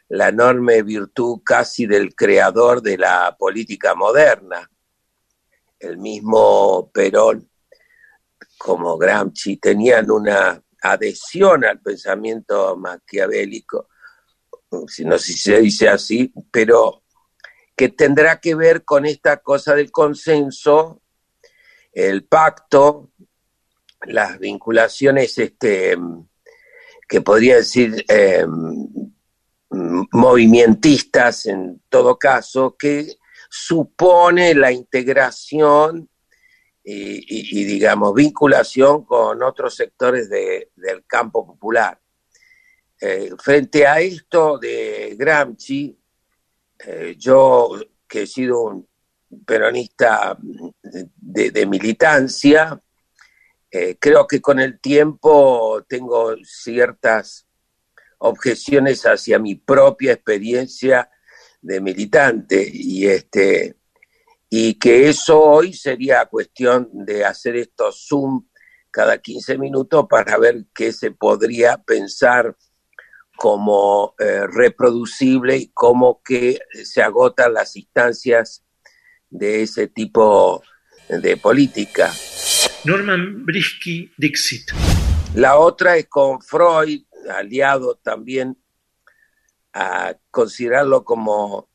la 0.09 0.29
enorme 0.29 0.83
virtud 0.83 1.41
casi 1.45 1.87
del 1.87 2.15
creador 2.15 2.83
de 2.83 2.99
la 2.99 3.37
política 3.39 3.95
moderna. 3.95 4.71
El 5.79 5.99
mismo 5.99 6.91
Perón 6.93 7.51
como 8.59 8.97
Gramsci 8.97 9.57
tenían 9.57 10.11
una 10.11 10.63
adhesión 10.85 11.65
al 11.65 11.81
pensamiento 11.81 12.77
maquiavélico, 12.77 13.89
si 14.87 15.05
no 15.05 15.19
sé 15.19 15.33
si 15.33 15.39
se 15.39 15.61
dice 15.61 15.89
así, 15.89 16.33
pero 16.51 17.03
que 17.75 17.89
tendrá 17.89 18.39
que 18.41 18.55
ver 18.55 18.85
con 18.85 19.07
esta 19.07 19.39
cosa 19.39 19.75
del 19.75 19.91
consenso, 19.91 21.01
el 21.93 22.25
pacto, 22.25 23.11
las 24.03 24.39
vinculaciones 24.39 25.39
este, 25.39 25.97
que 27.09 27.21
podría 27.23 27.57
decir 27.57 28.05
eh, 28.09 28.47
movimentistas 29.71 31.47
en 31.47 31.81
todo 31.89 32.19
caso, 32.19 32.77
que 32.79 33.17
supone 33.49 34.55
la 34.55 34.71
integración 34.71 36.11
y, 36.87 37.65
digamos, 37.65 38.15
vinculación 38.15 39.05
con 39.05 39.43
otros 39.43 39.75
sectores 39.75 40.29
del 40.29 41.05
campo 41.07 41.47
popular. 41.47 41.99
Eh, 43.01 43.31
frente 43.39 43.87
a 43.87 44.01
esto 44.01 44.59
de 44.59 45.15
Gramsci, 45.19 45.99
eh, 46.87 47.15
yo 47.19 47.71
que 48.07 48.23
he 48.23 48.27
sido 48.27 48.63
un 48.63 48.89
peronista 49.45 50.39
de, 50.41 51.67
militancia, 51.67 52.81
eh, 53.71 53.97
creo 53.99 54.27
que 54.27 54.41
con 54.41 54.61
el 54.61 54.79
tiempo 54.79 55.85
tengo 55.89 56.37
ciertas 56.45 57.47
objeciones 58.19 59.03
hacia 59.05 59.39
mi 59.39 59.57
propia 59.57 60.13
experiencia 60.13 61.11
de 61.61 61.81
militante 61.81 62.71
y 62.73 63.07
este 63.07 63.77
y 64.57 64.75
que 64.75 65.09
eso 65.09 65.41
hoy 65.41 65.73
sería 65.73 66.27
cuestión 66.27 66.89
de 66.93 67.25
hacer 67.25 67.57
estos 67.57 68.07
Zoom 68.07 68.47
cada 68.89 69.19
15 69.19 69.59
minutos 69.59 70.07
para 70.09 70.39
ver 70.39 70.67
qué 70.73 70.93
se 70.93 71.11
podría 71.11 71.79
pensar 71.79 72.57
como 73.37 74.15
eh, 74.17 74.47
reproducible 74.47 75.57
y 75.57 75.73
cómo 75.75 76.23
que 76.23 76.61
se 76.85 77.03
agotan 77.03 77.53
las 77.53 77.75
instancias 77.75 78.65
de 79.29 79.65
ese 79.65 79.89
tipo 79.89 80.63
de 81.09 81.37
política. 81.37 82.13
Norman 82.85 83.45
Brisky 83.45 84.13
Dixit. 84.17 84.71
La 85.35 85.59
otra 85.59 85.97
es 85.97 86.07
con 86.07 86.41
Freud, 86.41 87.03
aliado 87.29 87.97
también 87.97 88.57
a 89.73 90.15
considerarlo 90.31 91.03
como 91.03 91.74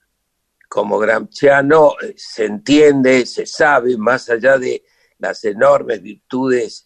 como 0.70 1.00
Gramsciano 1.00 1.96
eh, 2.00 2.14
se 2.16 2.46
entiende, 2.46 3.26
se 3.26 3.46
sabe, 3.46 3.98
más 3.98 4.30
allá 4.30 4.58
de 4.58 4.84
las 5.18 5.44
enormes 5.44 6.02
virtudes 6.02 6.86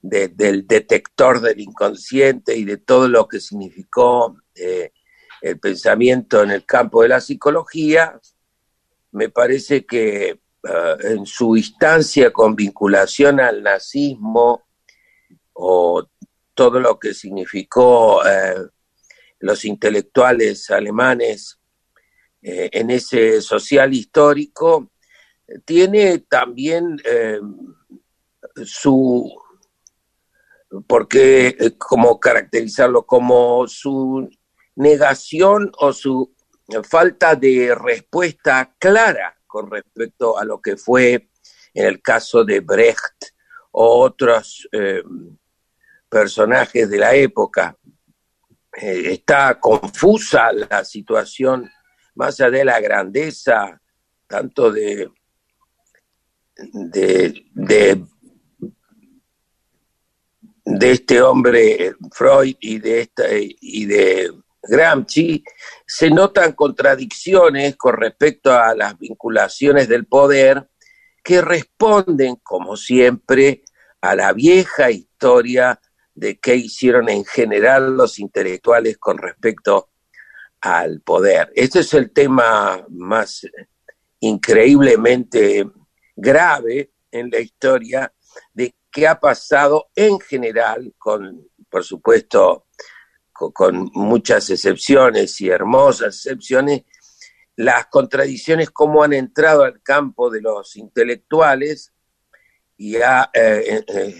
del 0.00 0.68
detector 0.68 1.40
del 1.40 1.58
inconsciente 1.58 2.54
y 2.54 2.64
de 2.64 2.76
todo 2.76 3.08
lo 3.08 3.26
que 3.26 3.40
significó 3.40 4.36
eh, 4.54 4.92
el 5.40 5.58
pensamiento 5.58 6.44
en 6.44 6.52
el 6.52 6.64
campo 6.64 7.02
de 7.02 7.08
la 7.08 7.20
psicología, 7.20 8.20
me 9.10 9.30
parece 9.30 9.84
que 9.84 10.28
eh, 10.28 10.96
en 11.00 11.26
su 11.26 11.56
instancia 11.56 12.32
con 12.32 12.54
vinculación 12.54 13.40
al 13.40 13.64
nazismo 13.64 14.68
o 15.54 16.06
todo 16.54 16.78
lo 16.78 17.00
que 17.00 17.14
significó 17.14 18.22
los 19.40 19.64
intelectuales 19.64 20.70
alemanes 20.70 21.58
eh, 22.48 22.70
en 22.70 22.90
ese 22.90 23.42
social 23.42 23.92
histórico, 23.92 24.92
tiene 25.64 26.20
también 26.20 26.96
eh, 27.04 27.40
su, 28.64 29.28
porque 30.86 31.56
eh, 31.58 31.76
como 31.76 32.20
caracterizarlo 32.20 33.04
como 33.04 33.66
su 33.66 34.30
negación 34.76 35.72
o 35.78 35.92
su 35.92 36.36
falta 36.88 37.34
de 37.34 37.74
respuesta 37.74 38.76
clara 38.78 39.36
con 39.48 39.68
respecto 39.68 40.38
a 40.38 40.44
lo 40.44 40.60
que 40.60 40.76
fue 40.76 41.30
en 41.74 41.86
el 41.86 42.00
caso 42.00 42.44
de 42.44 42.60
Brecht 42.60 43.32
o 43.72 44.02
otros 44.04 44.68
eh, 44.70 45.02
personajes 46.08 46.88
de 46.88 46.98
la 46.98 47.12
época. 47.14 47.76
Eh, 48.72 49.12
está 49.12 49.58
confusa 49.58 50.52
la 50.52 50.84
situación, 50.84 51.70
más 52.16 52.40
allá 52.40 52.50
de 52.50 52.64
la 52.64 52.80
grandeza, 52.80 53.80
tanto 54.26 54.72
de, 54.72 55.08
de, 56.56 57.44
de, 60.64 60.90
este 60.90 61.22
hombre 61.22 61.94
Freud 62.12 62.56
y 62.60 62.78
de, 62.78 63.00
esta, 63.02 63.24
y 63.30 63.84
de 63.84 64.32
Gramsci, 64.62 65.44
se 65.86 66.10
notan 66.10 66.52
contradicciones 66.52 67.76
con 67.76 67.96
respecto 67.96 68.52
a 68.52 68.74
las 68.74 68.98
vinculaciones 68.98 69.88
del 69.88 70.06
poder 70.06 70.68
que 71.22 71.40
responden, 71.40 72.36
como 72.36 72.76
siempre, 72.76 73.62
a 74.00 74.14
la 74.14 74.32
vieja 74.32 74.90
historia 74.90 75.80
de 76.14 76.38
qué 76.38 76.56
hicieron 76.56 77.08
en 77.08 77.24
general 77.24 77.96
los 77.96 78.18
intelectuales 78.18 78.96
con 78.96 79.18
respecto 79.18 79.90
al 80.60 81.00
poder. 81.00 81.52
Este 81.54 81.80
es 81.80 81.94
el 81.94 82.10
tema 82.12 82.84
más 82.88 83.46
increíblemente 84.20 85.68
grave 86.14 86.92
en 87.10 87.30
la 87.30 87.40
historia 87.40 88.12
de 88.52 88.74
qué 88.90 89.06
ha 89.06 89.20
pasado 89.20 89.90
en 89.94 90.18
general, 90.20 90.94
con, 90.98 91.48
por 91.68 91.84
supuesto, 91.84 92.66
con, 93.32 93.90
muchas 93.92 94.48
excepciones 94.50 95.40
y 95.40 95.50
hermosas 95.50 96.16
excepciones, 96.16 96.82
las 97.56 97.86
contradicciones, 97.86 98.70
cómo 98.70 99.02
han 99.02 99.12
entrado 99.12 99.62
al 99.62 99.82
campo 99.82 100.30
de 100.30 100.40
los 100.40 100.76
intelectuales 100.76 101.92
y 102.78 102.96
eh, 102.96 103.04
eh, 103.34 104.16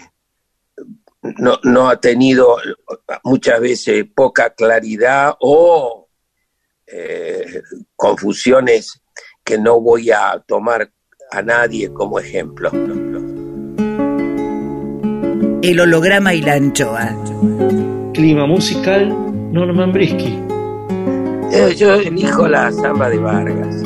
no, 1.21 1.59
no, 1.63 1.89
ha 1.89 1.99
tenido 1.99 2.57
muchas 3.23 3.59
veces 3.59 4.05
poca 4.15 4.51
claridad 4.51 5.35
o 5.39 6.06
eh, 6.87 7.61
confusiones 7.95 9.01
que 9.43 9.57
no 9.57 9.79
voy 9.81 10.11
a 10.11 10.43
tomar 10.45 10.91
a 11.31 11.41
nadie 11.41 11.91
como 11.93 12.19
ejemplo. 12.19 12.71
El 15.61 15.79
holograma 15.79 16.33
y 16.33 16.41
la 16.41 16.53
anchoa 16.53 17.15
clima 18.17 18.47
musical, 18.47 19.09
Norman 19.53 19.93
Brisky. 19.93 20.39
Yo, 21.51 21.69
yo 21.69 21.93
elijo 21.93 22.47
la 22.47 22.71
samba 22.71 23.11
de 23.11 23.19
Vargas. 23.19 23.83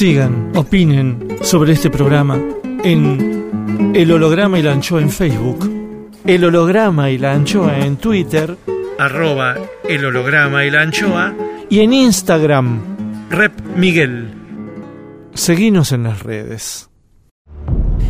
Sigan, 0.00 0.52
opinen 0.56 1.36
sobre 1.42 1.74
este 1.74 1.90
programa 1.90 2.40
en 2.82 3.92
El 3.94 4.10
Holograma 4.10 4.58
y 4.58 4.62
la 4.62 4.72
Anchoa 4.72 5.02
en 5.02 5.10
Facebook, 5.10 5.70
El 6.24 6.42
Holograma 6.42 7.10
y 7.10 7.18
la 7.18 7.34
Anchoa 7.34 7.80
en 7.80 7.98
Twitter, 7.98 8.56
arroba 8.98 9.58
El 9.86 10.02
Holograma 10.06 10.64
y 10.64 10.70
la 10.70 10.80
Anchoa, 10.80 11.34
y 11.68 11.80
en 11.80 11.92
Instagram, 11.92 13.28
Rep 13.28 13.52
Miguel. 13.76 14.30
Seguinos 15.34 15.92
en 15.92 16.04
las 16.04 16.22
redes. 16.22 16.88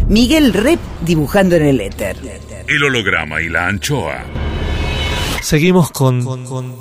Miguel 0.06 0.52
Rep 0.52 0.78
dibujando 1.04 1.56
en 1.56 1.64
el 1.64 1.80
éter. 1.80 2.16
El 2.68 2.84
holograma 2.84 3.42
y 3.42 3.48
la 3.48 3.66
anchoa. 3.66 4.22
Seguimos 5.42 5.90
con, 5.90 6.22
con 6.22 6.72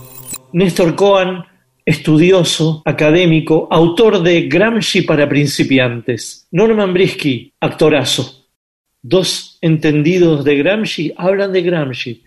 Néstor 0.54 0.94
Cohen 0.94 1.49
estudioso, 1.90 2.84
académico, 2.86 3.68
autor 3.72 4.22
de 4.22 4.44
Gramsci 4.44 5.02
para 5.02 5.28
principiantes. 5.28 6.48
Norman 6.52 6.94
Brisky, 6.94 7.52
actorazo. 7.60 8.46
Dos 9.02 9.58
entendidos 9.60 10.46
de 10.46 10.56
Gramsci 10.58 11.12
hablan 11.18 11.52
de 11.52 11.64
Gramsci. 11.64 12.24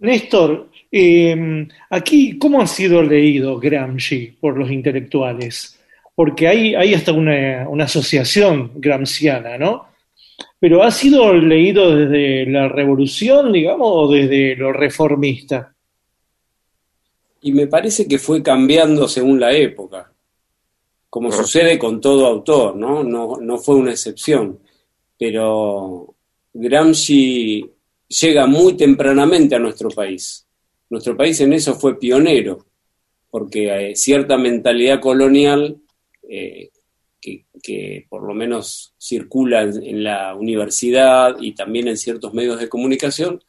Néstor, 0.00 0.68
em, 0.90 1.68
aquí, 1.88 2.36
¿cómo 2.36 2.60
ha 2.60 2.66
sido 2.66 3.04
leído 3.04 3.60
Gramsci 3.60 4.36
por 4.40 4.58
los 4.58 4.68
intelectuales? 4.68 5.78
Porque 6.16 6.48
hay, 6.48 6.92
hasta 6.92 7.12
una, 7.12 7.68
una 7.68 7.84
asociación 7.84 8.72
gramsciana, 8.74 9.56
¿no? 9.58 9.86
Pero 10.58 10.82
¿ha 10.82 10.90
sido 10.90 11.34
leído 11.34 11.94
desde 11.94 12.50
la 12.50 12.66
revolución, 12.66 13.52
digamos, 13.52 13.88
o 13.88 14.10
desde 14.10 14.56
lo 14.56 14.72
reformista? 14.72 15.73
Y 17.44 17.52
me 17.52 17.66
parece 17.66 18.08
que 18.08 18.18
fue 18.18 18.42
cambiando 18.42 19.06
según 19.06 19.38
la 19.38 19.52
época, 19.52 20.10
como 21.10 21.30
sucede 21.30 21.78
con 21.78 22.00
todo 22.00 22.26
autor, 22.26 22.74
¿no? 22.74 23.04
No, 23.04 23.36
no 23.38 23.58
fue 23.58 23.74
una 23.74 23.90
excepción, 23.90 24.60
pero 25.18 26.14
Gramsci 26.54 27.70
llega 28.08 28.46
muy 28.46 28.78
tempranamente 28.78 29.54
a 29.54 29.58
nuestro 29.58 29.90
país. 29.90 30.46
Nuestro 30.88 31.14
país 31.18 31.38
en 31.42 31.52
eso 31.52 31.74
fue 31.74 31.98
pionero, 31.98 32.64
porque 33.28 33.90
eh, 33.90 33.94
cierta 33.94 34.38
mentalidad 34.38 34.98
colonial 34.98 35.76
eh, 36.26 36.70
que, 37.20 37.44
que, 37.62 38.06
por 38.08 38.22
lo 38.26 38.32
menos 38.32 38.94
circula 38.98 39.64
en, 39.64 39.82
en, 39.82 40.02
la 40.02 40.34
universidad 40.34 41.36
y 41.38 41.54
también 41.54 41.88
en 41.88 41.98
ciertos 41.98 42.32
medios 42.32 42.58
de 42.58 42.70
comunicación, 42.70 43.44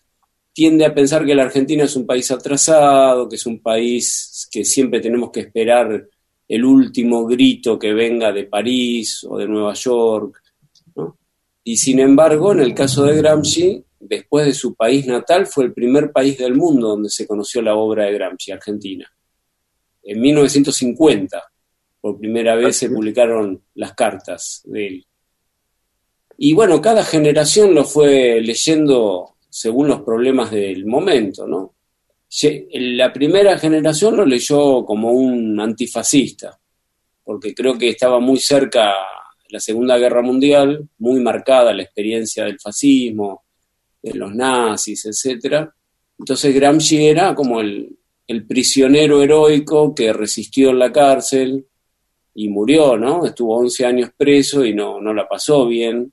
tiende 0.55 0.85
a 0.85 0.95
pensar 0.95 1.25
que 1.25 1.35
la 1.35 1.43
Argentina 1.43 1.83
es 1.83 1.97
un 1.97 2.05
país 2.05 2.31
atrasado, 2.31 3.27
que 3.27 3.35
es 3.35 3.45
un 3.45 3.59
país 3.59 4.47
que 4.49 4.63
siempre 4.63 5.01
tenemos 5.01 5.29
que 5.29 5.41
esperar 5.41 6.07
el 6.47 6.63
último 6.63 7.25
grito 7.25 7.77
que 7.77 7.93
venga 7.93 8.31
de 8.31 8.45
París 8.45 9.25
o 9.29 9.37
de 9.37 9.49
Nueva 9.49 9.73
York. 9.73 10.41
¿no? 10.95 11.17
Y 11.61 11.75
sin 11.75 11.99
embargo, 11.99 12.53
en 12.53 12.61
el 12.61 12.73
caso 12.73 13.03
de 13.03 13.17
Gramsci, 13.17 13.83
después 13.99 14.45
de 14.45 14.53
su 14.53 14.75
país 14.75 15.05
natal, 15.05 15.45
fue 15.45 15.65
el 15.65 15.73
primer 15.73 16.13
país 16.13 16.37
del 16.37 16.55
mundo 16.55 16.87
donde 16.87 17.09
se 17.09 17.27
conoció 17.27 17.61
la 17.61 17.75
obra 17.75 18.05
de 18.05 18.13
Gramsci, 18.13 18.53
Argentina. 18.53 19.11
En 20.03 20.21
1950, 20.21 21.43
por 21.99 22.17
primera 22.17 22.55
vez 22.55 22.77
se 22.77 22.89
publicaron 22.89 23.61
las 23.73 23.93
cartas 23.93 24.61
de 24.63 24.87
él. 24.87 25.07
Y 26.37 26.53
bueno, 26.53 26.81
cada 26.81 27.03
generación 27.03 27.75
lo 27.75 27.83
fue 27.83 28.39
leyendo 28.39 29.34
según 29.57 29.87
los 29.87 30.01
problemas 30.01 30.51
del 30.51 30.85
momento, 30.85 31.47
¿no? 31.47 31.75
La 32.73 33.13
primera 33.13 33.57
generación 33.57 34.17
lo 34.17 34.25
leyó 34.25 34.83
como 34.83 35.13
un 35.13 35.57
antifascista, 35.57 36.59
porque 37.23 37.55
creo 37.55 37.77
que 37.77 37.87
estaba 37.87 38.19
muy 38.19 38.37
cerca 38.37 38.93
la 39.47 39.59
Segunda 39.61 39.97
Guerra 39.97 40.21
Mundial, 40.21 40.89
muy 40.97 41.21
marcada 41.21 41.73
la 41.73 41.83
experiencia 41.83 42.43
del 42.43 42.59
fascismo, 42.59 43.45
de 44.03 44.15
los 44.15 44.35
nazis, 44.35 45.05
etc. 45.05 45.69
Entonces 46.19 46.53
Gramsci 46.53 47.07
era 47.07 47.33
como 47.33 47.61
el, 47.61 47.97
el 48.27 48.45
prisionero 48.45 49.21
heroico 49.21 49.95
que 49.95 50.11
resistió 50.11 50.71
en 50.71 50.79
la 50.79 50.91
cárcel 50.91 51.65
y 52.33 52.49
murió, 52.49 52.97
¿no? 52.97 53.25
Estuvo 53.25 53.55
11 53.55 53.85
años 53.85 54.09
preso 54.17 54.65
y 54.65 54.73
no, 54.73 54.99
no 54.99 55.13
la 55.13 55.25
pasó 55.25 55.65
bien. 55.65 56.11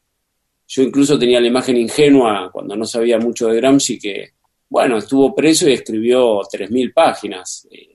Yo 0.75 0.83
incluso 0.83 1.19
tenía 1.19 1.39
la 1.39 1.49
imagen 1.49 1.77
ingenua 1.77 2.49
cuando 2.51 2.75
no 2.75 2.87
sabía 2.87 3.19
mucho 3.19 3.49
de 3.49 3.57
Gramsci 3.57 3.99
que, 3.99 4.31
bueno, 4.71 4.97
estuvo 4.97 5.35
preso 5.35 5.69
y 5.69 5.75
escribió 5.75 6.39
3.000 6.41 6.95
páginas. 6.95 7.69
Eh, 7.71 7.95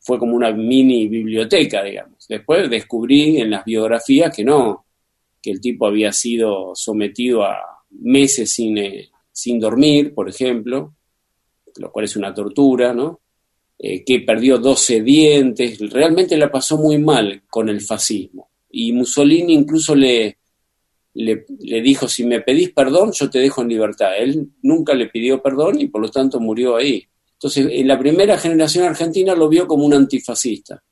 fue 0.00 0.18
como 0.18 0.34
una 0.34 0.50
mini 0.50 1.06
biblioteca, 1.06 1.84
digamos. 1.84 2.26
Después 2.28 2.68
descubrí 2.68 3.40
en 3.40 3.50
las 3.50 3.64
biografías 3.64 4.34
que 4.34 4.42
no, 4.42 4.86
que 5.40 5.52
el 5.52 5.60
tipo 5.60 5.86
había 5.86 6.10
sido 6.10 6.74
sometido 6.74 7.44
a 7.44 7.58
meses 7.90 8.52
sin, 8.52 8.76
eh, 8.78 9.08
sin 9.30 9.60
dormir, 9.60 10.12
por 10.12 10.28
ejemplo, 10.28 10.96
lo 11.76 11.92
cual 11.92 12.06
es 12.06 12.16
una 12.16 12.34
tortura, 12.34 12.92
¿no? 12.92 13.20
Eh, 13.78 14.02
que 14.04 14.18
perdió 14.22 14.58
12 14.58 15.00
dientes, 15.00 15.78
realmente 15.92 16.36
la 16.36 16.50
pasó 16.50 16.76
muy 16.76 16.98
mal 16.98 17.44
con 17.48 17.68
el 17.68 17.80
fascismo. 17.80 18.50
Y 18.68 18.90
Mussolini 18.90 19.54
incluso 19.54 19.94
le, 19.94 20.38
le, 21.16 21.46
dijo, 21.80 22.08
si 22.08 22.24
me 22.24 22.42
pedís 22.42 22.72
perdón, 22.72 23.12
yo 23.12 23.30
te 23.30 23.38
dejo 23.38 23.62
en 23.62 23.68
libertad. 23.68 24.16
Él 24.18 24.50
nunca 24.62 24.94
le 24.94 25.06
pidió 25.06 25.42
perdón 25.42 25.80
y 25.80 25.88
por 25.88 26.02
lo 26.02 26.10
tanto 26.10 26.38
murió 26.40 26.76
ahí. 26.76 27.06
Entonces, 27.32 27.66
en 27.70 27.88
la 27.88 27.98
primera 27.98 28.38
generación 28.38 28.86
argentina 28.86 29.34
lo 29.34 29.48
vio 29.48 29.66
como 29.66 29.86
un 29.86 29.94
antifascista. 29.94 30.82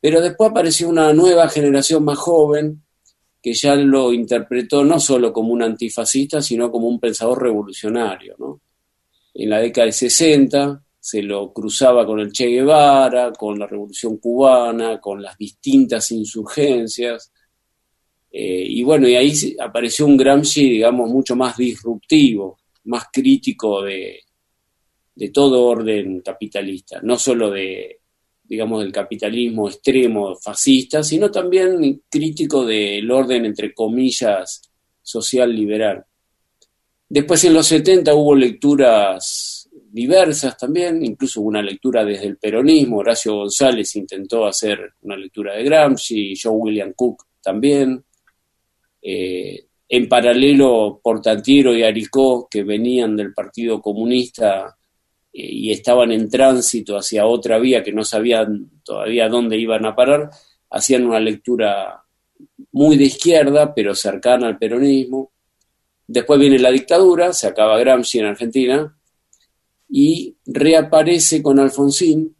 Pero 0.00 0.20
después 0.20 0.50
apareció 0.50 0.88
una 0.88 1.12
nueva 1.12 1.48
generación 1.48 2.04
más 2.04 2.18
joven 2.18 2.82
que 3.42 3.54
ya 3.54 3.74
lo 3.74 4.12
interpretó 4.12 4.84
no 4.84 5.00
solo 5.00 5.32
como 5.32 5.52
un 5.52 5.62
antifascista, 5.62 6.42
sino 6.42 6.70
como 6.70 6.88
un 6.88 7.00
pensador 7.00 7.42
revolucionario. 7.42 8.60
En 9.32 9.48
la 9.48 9.60
década 9.60 9.86
del 9.86 9.94
60 9.94 10.82
se 10.98 11.22
lo 11.22 11.50
cruzaba 11.52 12.04
con 12.04 12.20
el 12.20 12.30
Che 12.30 12.46
Guevara, 12.46 13.32
con 13.32 13.58
la 13.58 13.66
Revolución 13.66 14.18
Cubana, 14.18 15.00
con 15.00 15.22
las 15.22 15.38
distintas 15.38 16.10
insurgencias 16.10 17.32
eh, 18.30 18.64
y 18.66 18.82
bueno, 18.82 19.08
y 19.08 19.16
ahí 19.16 19.32
apareció 19.58 20.06
un 20.06 20.16
Gramsci, 20.16 20.70
digamos, 20.70 21.10
mucho 21.10 21.34
más 21.34 21.56
disruptivo, 21.56 22.58
más 22.84 23.06
crítico 23.12 23.82
de, 23.82 24.20
de 25.14 25.28
todo 25.30 25.66
orden 25.66 26.20
capitalista, 26.20 27.00
no 27.02 27.18
solo 27.18 27.50
de, 27.50 28.00
digamos, 28.44 28.82
del 28.82 28.92
capitalismo 28.92 29.68
extremo 29.68 30.36
fascista, 30.36 31.02
sino 31.02 31.30
también 31.30 32.02
crítico 32.08 32.64
del 32.64 33.10
orden, 33.10 33.46
entre 33.46 33.74
comillas, 33.74 34.62
social 35.02 35.54
liberal. 35.54 36.04
Después 37.08 37.44
en 37.44 37.54
los 37.54 37.66
70 37.66 38.14
hubo 38.14 38.36
lecturas 38.36 39.68
diversas 39.92 40.56
también, 40.56 41.04
incluso 41.04 41.40
una 41.40 41.60
lectura 41.60 42.04
desde 42.04 42.26
el 42.26 42.36
peronismo, 42.38 42.98
Horacio 42.98 43.34
González 43.34 43.96
intentó 43.96 44.46
hacer 44.46 44.94
una 45.02 45.16
lectura 45.16 45.54
de 45.54 45.64
Gramsci, 45.64 46.34
Joe 46.40 46.52
William 46.52 46.92
Cook 46.94 47.24
también, 47.42 48.04
eh, 49.02 49.66
en 49.88 50.08
paralelo, 50.08 51.00
Portantiero 51.02 51.74
y 51.74 51.82
Aricó, 51.82 52.48
que 52.48 52.62
venían 52.62 53.16
del 53.16 53.34
Partido 53.34 53.80
Comunista 53.80 54.76
eh, 55.32 55.48
y 55.52 55.72
estaban 55.72 56.12
en 56.12 56.28
tránsito 56.30 56.96
hacia 56.96 57.26
otra 57.26 57.58
vía 57.58 57.82
que 57.82 57.92
no 57.92 58.04
sabían 58.04 58.70
todavía 58.84 59.28
dónde 59.28 59.58
iban 59.58 59.84
a 59.84 59.96
parar, 59.96 60.30
hacían 60.70 61.06
una 61.06 61.18
lectura 61.18 62.04
muy 62.72 62.96
de 62.96 63.04
izquierda, 63.04 63.74
pero 63.74 63.94
cercana 63.94 64.46
al 64.46 64.58
peronismo. 64.58 65.32
Después 66.06 66.38
viene 66.38 66.58
la 66.58 66.70
dictadura, 66.70 67.32
se 67.32 67.46
acaba 67.48 67.78
Gramsci 67.78 68.20
en 68.20 68.26
Argentina, 68.26 68.96
y 69.88 70.36
reaparece 70.46 71.42
con 71.42 71.58
Alfonsín 71.58 72.36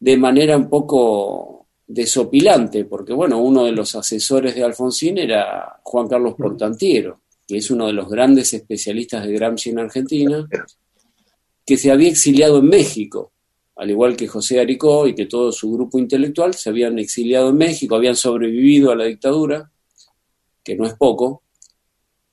de 0.00 0.16
manera 0.16 0.56
un 0.56 0.70
poco 0.70 1.57
desopilante, 1.88 2.84
porque 2.84 3.14
bueno, 3.14 3.40
uno 3.40 3.64
de 3.64 3.72
los 3.72 3.94
asesores 3.94 4.54
de 4.54 4.62
Alfonsín 4.62 5.16
era 5.16 5.80
Juan 5.82 6.06
Carlos 6.06 6.34
Portantiero, 6.36 7.22
que 7.46 7.56
es 7.56 7.70
uno 7.70 7.86
de 7.86 7.94
los 7.94 8.10
grandes 8.10 8.52
especialistas 8.52 9.26
de 9.26 9.32
Gramsci 9.32 9.70
en 9.70 9.78
Argentina, 9.78 10.46
que 11.64 11.76
se 11.78 11.90
había 11.90 12.10
exiliado 12.10 12.58
en 12.58 12.68
México, 12.68 13.32
al 13.76 13.90
igual 13.90 14.16
que 14.16 14.28
José 14.28 14.60
Aricó 14.60 15.06
y 15.06 15.14
que 15.14 15.26
todo 15.26 15.50
su 15.50 15.72
grupo 15.72 15.98
intelectual 15.98 16.52
se 16.52 16.68
habían 16.68 16.98
exiliado 16.98 17.48
en 17.48 17.56
México, 17.56 17.96
habían 17.96 18.16
sobrevivido 18.16 18.90
a 18.90 18.96
la 18.96 19.04
dictadura, 19.04 19.70
que 20.62 20.76
no 20.76 20.86
es 20.86 20.94
poco. 20.94 21.42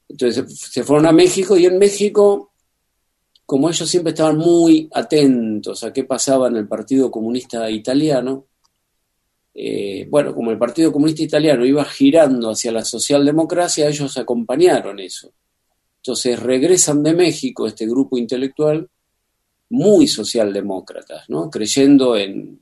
Entonces 0.09 0.59
se 0.59 0.83
fueron 0.83 1.05
a 1.05 1.13
México 1.13 1.55
y 1.55 1.65
en 1.65 1.77
México, 1.77 2.51
como 3.45 3.69
ellos 3.69 3.89
siempre 3.89 4.11
estaban 4.11 4.37
muy 4.37 4.89
atentos 4.91 5.81
a 5.85 5.93
qué 5.93 6.03
pasaba 6.03 6.49
en 6.49 6.57
el 6.57 6.67
Partido 6.67 7.09
Comunista 7.09 7.69
Italiano, 7.69 8.47
eh, 9.57 10.05
bueno, 10.09 10.35
como 10.35 10.51
el 10.51 10.57
Partido 10.57 10.91
Comunista 10.91 11.23
Italiano 11.23 11.65
iba 11.65 11.85
girando 11.85 12.51
hacia 12.51 12.73
la 12.73 12.83
socialdemocracia, 12.83 13.87
ellos 13.87 14.17
acompañaron 14.17 14.99
eso. 14.99 15.31
Entonces 15.97 16.37
regresan 16.37 17.01
de 17.01 17.13
México 17.13 17.65
este 17.65 17.87
grupo 17.87 18.17
intelectual 18.17 18.89
muy 19.69 20.07
socialdemócratas, 20.07 21.29
¿no? 21.29 21.49
creyendo 21.49 22.17
en, 22.17 22.59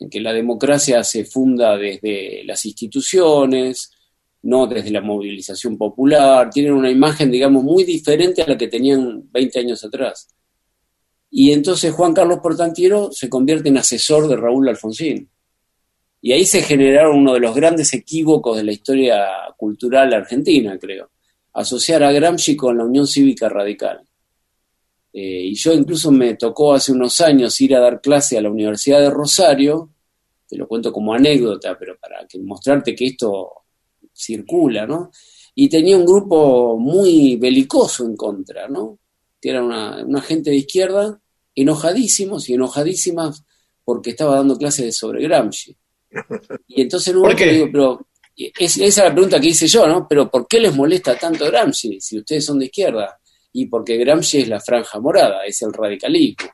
en 0.00 0.10
que 0.10 0.20
la 0.20 0.32
democracia 0.32 1.04
se 1.04 1.26
funda 1.26 1.76
desde 1.76 2.42
las 2.44 2.64
instituciones, 2.64 3.90
no 4.44 4.66
desde 4.66 4.90
la 4.90 5.02
movilización 5.02 5.76
popular, 5.76 6.48
tienen 6.50 6.72
una 6.72 6.90
imagen, 6.90 7.30
digamos, 7.30 7.62
muy 7.62 7.84
diferente 7.84 8.42
a 8.42 8.46
la 8.46 8.56
que 8.56 8.68
tenían 8.68 9.30
20 9.30 9.58
años 9.58 9.84
atrás. 9.84 10.28
Y 11.30 11.52
entonces 11.52 11.92
Juan 11.92 12.14
Carlos 12.14 12.40
Portantiero 12.42 13.10
se 13.12 13.28
convierte 13.28 13.68
en 13.68 13.78
asesor 13.78 14.26
de 14.26 14.36
Raúl 14.36 14.68
Alfonsín. 14.68 15.28
Y 16.26 16.32
ahí 16.32 16.46
se 16.46 16.62
generaron 16.62 17.18
uno 17.18 17.34
de 17.34 17.40
los 17.40 17.54
grandes 17.54 17.92
equívocos 17.92 18.56
de 18.56 18.64
la 18.64 18.72
historia 18.72 19.26
cultural 19.58 20.14
argentina, 20.14 20.78
creo. 20.78 21.10
Asociar 21.52 22.02
a 22.02 22.12
Gramsci 22.12 22.56
con 22.56 22.78
la 22.78 22.84
Unión 22.86 23.06
Cívica 23.06 23.46
Radical. 23.50 24.00
Eh, 25.12 25.42
y 25.44 25.54
yo 25.54 25.74
incluso 25.74 26.10
me 26.10 26.36
tocó 26.36 26.72
hace 26.72 26.92
unos 26.92 27.20
años 27.20 27.60
ir 27.60 27.76
a 27.76 27.80
dar 27.80 28.00
clase 28.00 28.38
a 28.38 28.40
la 28.40 28.48
Universidad 28.48 29.02
de 29.02 29.10
Rosario, 29.10 29.90
te 30.48 30.56
lo 30.56 30.66
cuento 30.66 30.90
como 30.94 31.12
anécdota, 31.12 31.76
pero 31.78 31.98
para 31.98 32.26
que, 32.26 32.38
mostrarte 32.38 32.94
que 32.94 33.08
esto 33.08 33.50
circula, 34.10 34.86
¿no? 34.86 35.10
Y 35.54 35.68
tenía 35.68 35.98
un 35.98 36.06
grupo 36.06 36.78
muy 36.78 37.36
belicoso 37.36 38.06
en 38.06 38.16
contra, 38.16 38.66
¿no? 38.66 38.98
Que 39.42 39.50
era 39.50 39.62
una, 39.62 40.02
una 40.02 40.22
gente 40.22 40.48
de 40.48 40.56
izquierda, 40.56 41.20
enojadísimos 41.54 42.48
y 42.48 42.54
enojadísimas 42.54 43.44
porque 43.84 44.08
estaba 44.08 44.36
dando 44.36 44.56
clases 44.56 44.96
sobre 44.96 45.22
Gramsci. 45.22 45.76
Y 46.68 46.82
entonces 46.82 47.14
en 47.14 47.36
digo, 47.52 47.68
pero 47.70 48.06
es, 48.36 48.76
esa 48.76 48.84
es 48.84 48.96
la 48.98 49.12
pregunta 49.12 49.40
que 49.40 49.48
hice 49.48 49.66
yo, 49.66 49.86
¿no? 49.86 50.06
Pero 50.08 50.30
¿por 50.30 50.46
qué 50.46 50.60
les 50.60 50.74
molesta 50.74 51.16
tanto 51.16 51.46
Gramsci 51.46 52.00
si 52.00 52.18
ustedes 52.18 52.44
son 52.44 52.58
de 52.58 52.66
izquierda? 52.66 53.18
Y 53.52 53.66
porque 53.66 53.96
Gramsci 53.96 54.42
es 54.42 54.48
la 54.48 54.60
franja 54.60 54.98
morada, 54.98 55.44
es 55.44 55.62
el 55.62 55.72
radicalismo, 55.72 56.48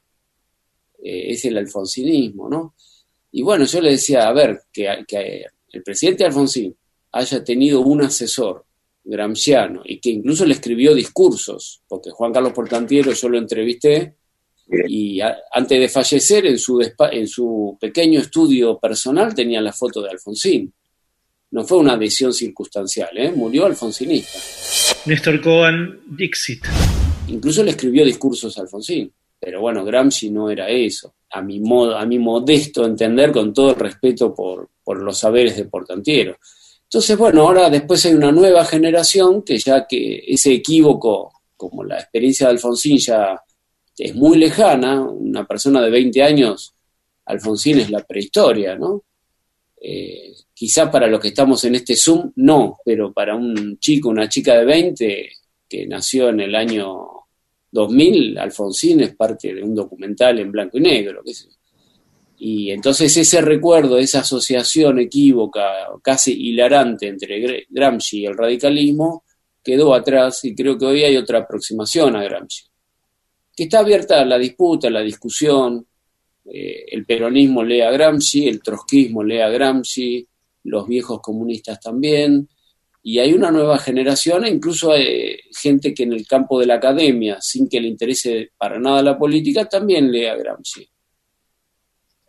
eh, 1.03 1.33
es 1.33 1.45
el 1.47 1.57
alfonsinismo, 1.57 2.49
¿no? 2.49 2.75
Y 3.33 3.43
bueno, 3.43 3.65
yo 3.65 3.81
le 3.81 3.93
decía, 3.93 4.29
a 4.29 4.33
ver, 4.33 4.63
que, 4.73 5.05
que 5.07 5.45
el 5.73 5.83
presidente 5.83 6.25
Alfonsín 6.25 6.77
haya 7.13 7.45
tenido 7.45 7.81
un 7.81 8.03
asesor 8.03 8.65
gramsciano 9.05 9.83
y 9.85 10.01
que 10.01 10.11
incluso 10.11 10.45
le 10.45 10.55
escribió 10.55 10.95
discursos, 10.95 11.83
porque 11.89 12.11
Juan 12.11 12.33
Carlos 12.33 12.53
Portantiero 12.53 13.13
yo 13.13 13.29
lo 13.29 13.39
entrevisté 13.39 14.17
Y 14.87 15.21
a- 15.21 15.37
antes 15.53 15.81
de 15.81 15.89
fallecer, 15.89 16.47
en 16.47 16.59
su, 16.59 16.81
en 17.11 17.27
su 17.27 17.77
pequeño 17.81 18.21
estudio 18.21 18.79
personal, 18.79 19.35
tenía 19.35 19.61
la 19.61 19.73
foto 19.73 20.03
de 20.03 20.11
Alfonsín. 20.11 20.73
No 21.53 21.65
fue 21.65 21.79
una 21.79 21.95
adhesión 21.95 22.33
circunstancial, 22.33 23.11
¿eh? 23.17 23.33
murió 23.33 23.67
alfonsinista. 23.67 24.39
Néstor 25.07 25.41
Cohen, 25.41 26.01
Dixit. 26.07 26.65
Incluso 27.29 27.65
le 27.65 27.71
escribió 27.73 28.05
discursos 28.05 28.57
a 28.57 28.63
Alfonsín. 28.63 29.13
Pero 29.41 29.61
bueno, 29.61 29.85
Gramsci 29.85 30.31
no 30.31 30.51
era 30.51 30.69
eso. 30.69 31.15
A 31.31 31.43
mi, 31.43 31.59
modo, 31.61 31.97
a 31.97 32.05
mi 32.07 32.19
modesto 32.19 32.85
entender, 32.85 33.33
con 33.33 33.53
todo 33.55 33.71
el 33.71 33.77
respeto 33.77 34.35
por, 34.35 34.69
por 34.85 35.03
los 35.03 35.19
saberes 35.19 35.57
de 35.57 35.65
Portantiero. 35.65 36.37
Entonces, 36.85 37.17
bueno, 37.17 37.43
ahora 37.43 37.71
después 37.71 38.05
hay 38.07 38.15
una 38.15 38.31
nueva 38.33 38.65
generación 38.65 39.43
que 39.43 39.59
ya 39.59 39.87
que 39.89 40.23
ese 40.27 40.53
equívoco, 40.53 41.33
como 41.57 41.83
la 41.85 41.99
experiencia 42.01 42.47
de 42.47 42.53
Alfonsín 42.53 42.99
ya 42.99 43.41
es 44.01 44.15
muy 44.15 44.39
lejana, 44.39 45.03
una 45.03 45.47
persona 45.47 45.83
de 45.83 45.91
20 45.91 46.23
años, 46.23 46.75
Alfonsín 47.27 47.81
es 47.81 47.91
la 47.91 48.03
prehistoria, 48.03 48.75
¿no? 48.75 49.05
Eh, 49.81 50.33
quizá 50.55 50.91
para 50.91 51.07
los 51.07 51.21
que 51.21 51.29
estamos 51.29 51.63
en 51.65 51.75
este 51.75 51.95
Zoom, 51.97 52.33
no, 52.37 52.79
pero 52.85 53.13
para 53.13 53.35
un 53.35 53.79
chico, 53.79 54.09
una 54.09 54.29
chica 54.29 54.59
de 54.59 54.65
20 54.65 55.31
que 55.69 55.87
nació 55.87 56.31
en 56.31 56.41
el 56.41 56.55
año 56.55 57.09
2000, 57.71 58.39
Alfonsín 58.39 59.03
es 59.03 59.15
parte 59.15 59.55
de 59.55 59.63
un 59.63 59.75
documental 59.75 60.39
en 60.39 60.51
blanco 60.51 60.79
y 60.79 60.81
negro. 60.81 61.23
Y 62.39 62.71
entonces 62.71 63.15
ese 63.17 63.41
recuerdo, 63.43 63.99
esa 63.99 64.21
asociación 64.21 64.99
equívoca, 64.99 65.89
casi 66.03 66.33
hilarante 66.33 67.07
entre 67.07 67.67
Gramsci 67.69 68.21
y 68.21 68.27
el 68.27 68.37
radicalismo, 68.37 69.25
quedó 69.63 69.95
atrás 69.95 70.43
y 70.45 70.55
creo 70.55 70.79
que 70.79 70.87
hoy 70.87 71.05
hay 71.05 71.17
otra 71.17 71.41
aproximación 71.41 72.17
a 72.17 72.25
Gramsci. 72.25 72.70
Que 73.55 73.65
está 73.65 73.81
abierta 73.81 74.25
la 74.25 74.39
disputa, 74.39 74.89
la 74.91 75.01
discusión, 75.01 75.87
eh, 76.45 76.85
el 76.91 77.05
peronismo 77.05 77.63
lee 77.63 77.83
a 77.83 77.91
Gramsci, 77.91 78.49
el 78.49 78.63
trotskismo 78.63 79.23
lee 79.23 79.41
a 79.41 79.49
Gramsci, 79.49 80.27
los 80.65 80.87
viejos 80.87 81.21
comunistas 81.21 81.81
también, 81.81 82.49
y 83.03 83.19
hay 83.19 83.33
una 83.33 83.51
nueva 83.51 83.79
generación, 83.79 84.45
e 84.45 84.51
incluso 84.51 84.93
hay 84.93 85.39
gente 85.53 85.95
que 85.95 86.03
en 86.03 86.13
el 86.13 86.27
campo 86.27 86.61
de 86.61 86.67
la 86.67 86.75
academia, 86.75 87.39
sin 87.41 87.69
que 87.69 87.81
le 87.81 87.89
interese 87.89 88.51
para 88.57 88.79
nada 88.79 89.03
la 89.03 89.19
política, 89.19 89.69
también 89.69 90.11
lee 90.11 90.27
a 90.27 90.37
Gramsci. 90.37 90.87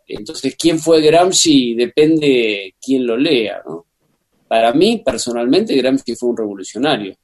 Entonces, 0.06 0.56
¿quién 0.56 0.78
fue 0.78 1.00
Gramsci? 1.00 1.74
Depende 1.74 2.74
quién 2.80 3.06
lo 3.06 3.16
lea, 3.16 3.62
¿no? 3.66 3.86
Para 4.48 4.72
mí, 4.72 5.02
personalmente, 5.04 5.74
Gramsci 5.76 6.14
fue 6.14 6.30
un 6.30 6.36
revolucionario, 6.36 7.16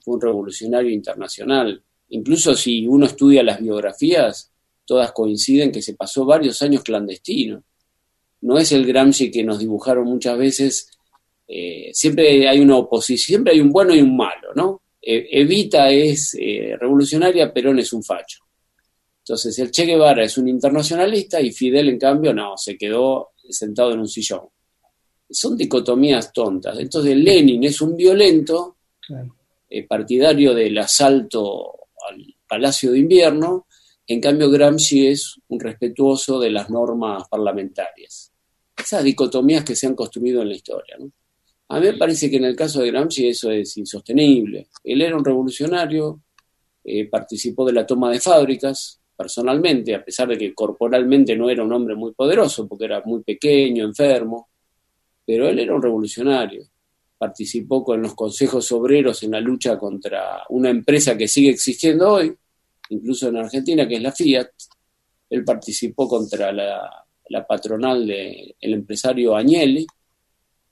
fue 0.00 0.14
un 0.14 0.20
revolucionario 0.20 0.90
internacional. 0.90 1.82
Incluso 2.14 2.54
si 2.54 2.86
uno 2.86 3.06
estudia 3.06 3.42
las 3.42 3.60
biografías, 3.60 4.50
todas 4.84 5.12
coinciden 5.12 5.72
que 5.72 5.80
se 5.80 5.94
pasó 5.94 6.26
varios 6.26 6.60
años 6.60 6.82
clandestino. 6.82 7.62
No 8.42 8.58
es 8.58 8.72
el 8.72 8.84
Gramsci 8.84 9.30
que 9.30 9.42
nos 9.42 9.58
dibujaron 9.58 10.04
muchas 10.04 10.36
veces 10.36 10.90
eh, 11.48 11.90
siempre 11.92 12.48
hay 12.48 12.60
una 12.60 12.76
oposición, 12.76 13.26
siempre 13.26 13.52
hay 13.54 13.60
un 13.60 13.70
bueno 13.70 13.94
y 13.94 14.00
un 14.00 14.16
malo, 14.16 14.52
¿no? 14.54 14.82
Eh, 15.00 15.26
Evita 15.32 15.90
es 15.90 16.36
eh, 16.38 16.76
revolucionaria, 16.78 17.52
Perón 17.52 17.78
es 17.78 17.92
un 17.92 18.02
facho. 18.02 18.40
Entonces 19.18 19.58
el 19.58 19.70
Che 19.70 19.86
Guevara 19.86 20.24
es 20.24 20.36
un 20.36 20.48
internacionalista 20.48 21.40
y 21.40 21.50
Fidel, 21.50 21.88
en 21.88 21.98
cambio, 21.98 22.34
no, 22.34 22.56
se 22.56 22.76
quedó 22.76 23.32
sentado 23.48 23.92
en 23.92 24.00
un 24.00 24.08
sillón. 24.08 24.48
Son 25.30 25.56
dicotomías 25.56 26.32
tontas. 26.32 26.78
Entonces 26.78 27.16
Lenin 27.16 27.64
es 27.64 27.80
un 27.80 27.96
violento, 27.96 28.76
eh, 29.70 29.86
partidario 29.86 30.54
del 30.54 30.76
asalto 30.76 31.70
al 31.72 31.81
Palacio 32.52 32.92
de 32.92 32.98
Invierno, 32.98 33.66
en 34.06 34.20
cambio 34.20 34.50
Gramsci 34.50 35.06
es 35.06 35.36
un 35.48 35.58
respetuoso 35.58 36.38
de 36.38 36.50
las 36.50 36.68
normas 36.68 37.26
parlamentarias. 37.30 38.30
Esas 38.76 39.02
dicotomías 39.02 39.64
que 39.64 39.74
se 39.74 39.86
han 39.86 39.94
construido 39.94 40.42
en 40.42 40.50
la 40.50 40.56
historia. 40.56 40.98
A 41.68 41.80
mí 41.80 41.86
me 41.86 41.94
parece 41.94 42.30
que 42.30 42.36
en 42.36 42.44
el 42.44 42.54
caso 42.54 42.82
de 42.82 42.90
Gramsci 42.90 43.26
eso 43.26 43.50
es 43.50 43.74
insostenible. 43.78 44.68
Él 44.84 45.00
era 45.00 45.16
un 45.16 45.24
revolucionario, 45.24 46.20
eh, 46.84 47.08
participó 47.08 47.64
de 47.64 47.72
la 47.72 47.86
toma 47.86 48.10
de 48.10 48.20
fábricas 48.20 49.00
personalmente, 49.16 49.94
a 49.94 50.04
pesar 50.04 50.28
de 50.28 50.36
que 50.36 50.52
corporalmente 50.52 51.34
no 51.34 51.48
era 51.48 51.64
un 51.64 51.72
hombre 51.72 51.94
muy 51.94 52.12
poderoso, 52.12 52.68
porque 52.68 52.84
era 52.84 53.00
muy 53.06 53.22
pequeño, 53.22 53.86
enfermo, 53.86 54.50
pero 55.24 55.48
él 55.48 55.58
era 55.58 55.74
un 55.74 55.80
revolucionario. 55.80 56.66
Participó 57.16 57.82
con 57.82 58.02
los 58.02 58.14
consejos 58.14 58.70
obreros 58.72 59.22
en 59.22 59.30
la 59.30 59.40
lucha 59.40 59.78
contra 59.78 60.42
una 60.50 60.68
empresa 60.68 61.16
que 61.16 61.28
sigue 61.28 61.48
existiendo 61.48 62.12
hoy, 62.12 62.36
incluso 62.90 63.28
en 63.28 63.36
Argentina, 63.36 63.86
que 63.86 63.96
es 63.96 64.02
la 64.02 64.12
Fiat. 64.12 64.48
Él 65.30 65.44
participó 65.44 66.06
contra 66.08 66.52
la, 66.52 67.06
la 67.28 67.46
patronal 67.46 68.06
del 68.06 68.54
empresario 68.60 69.34
Agnelli, 69.34 69.86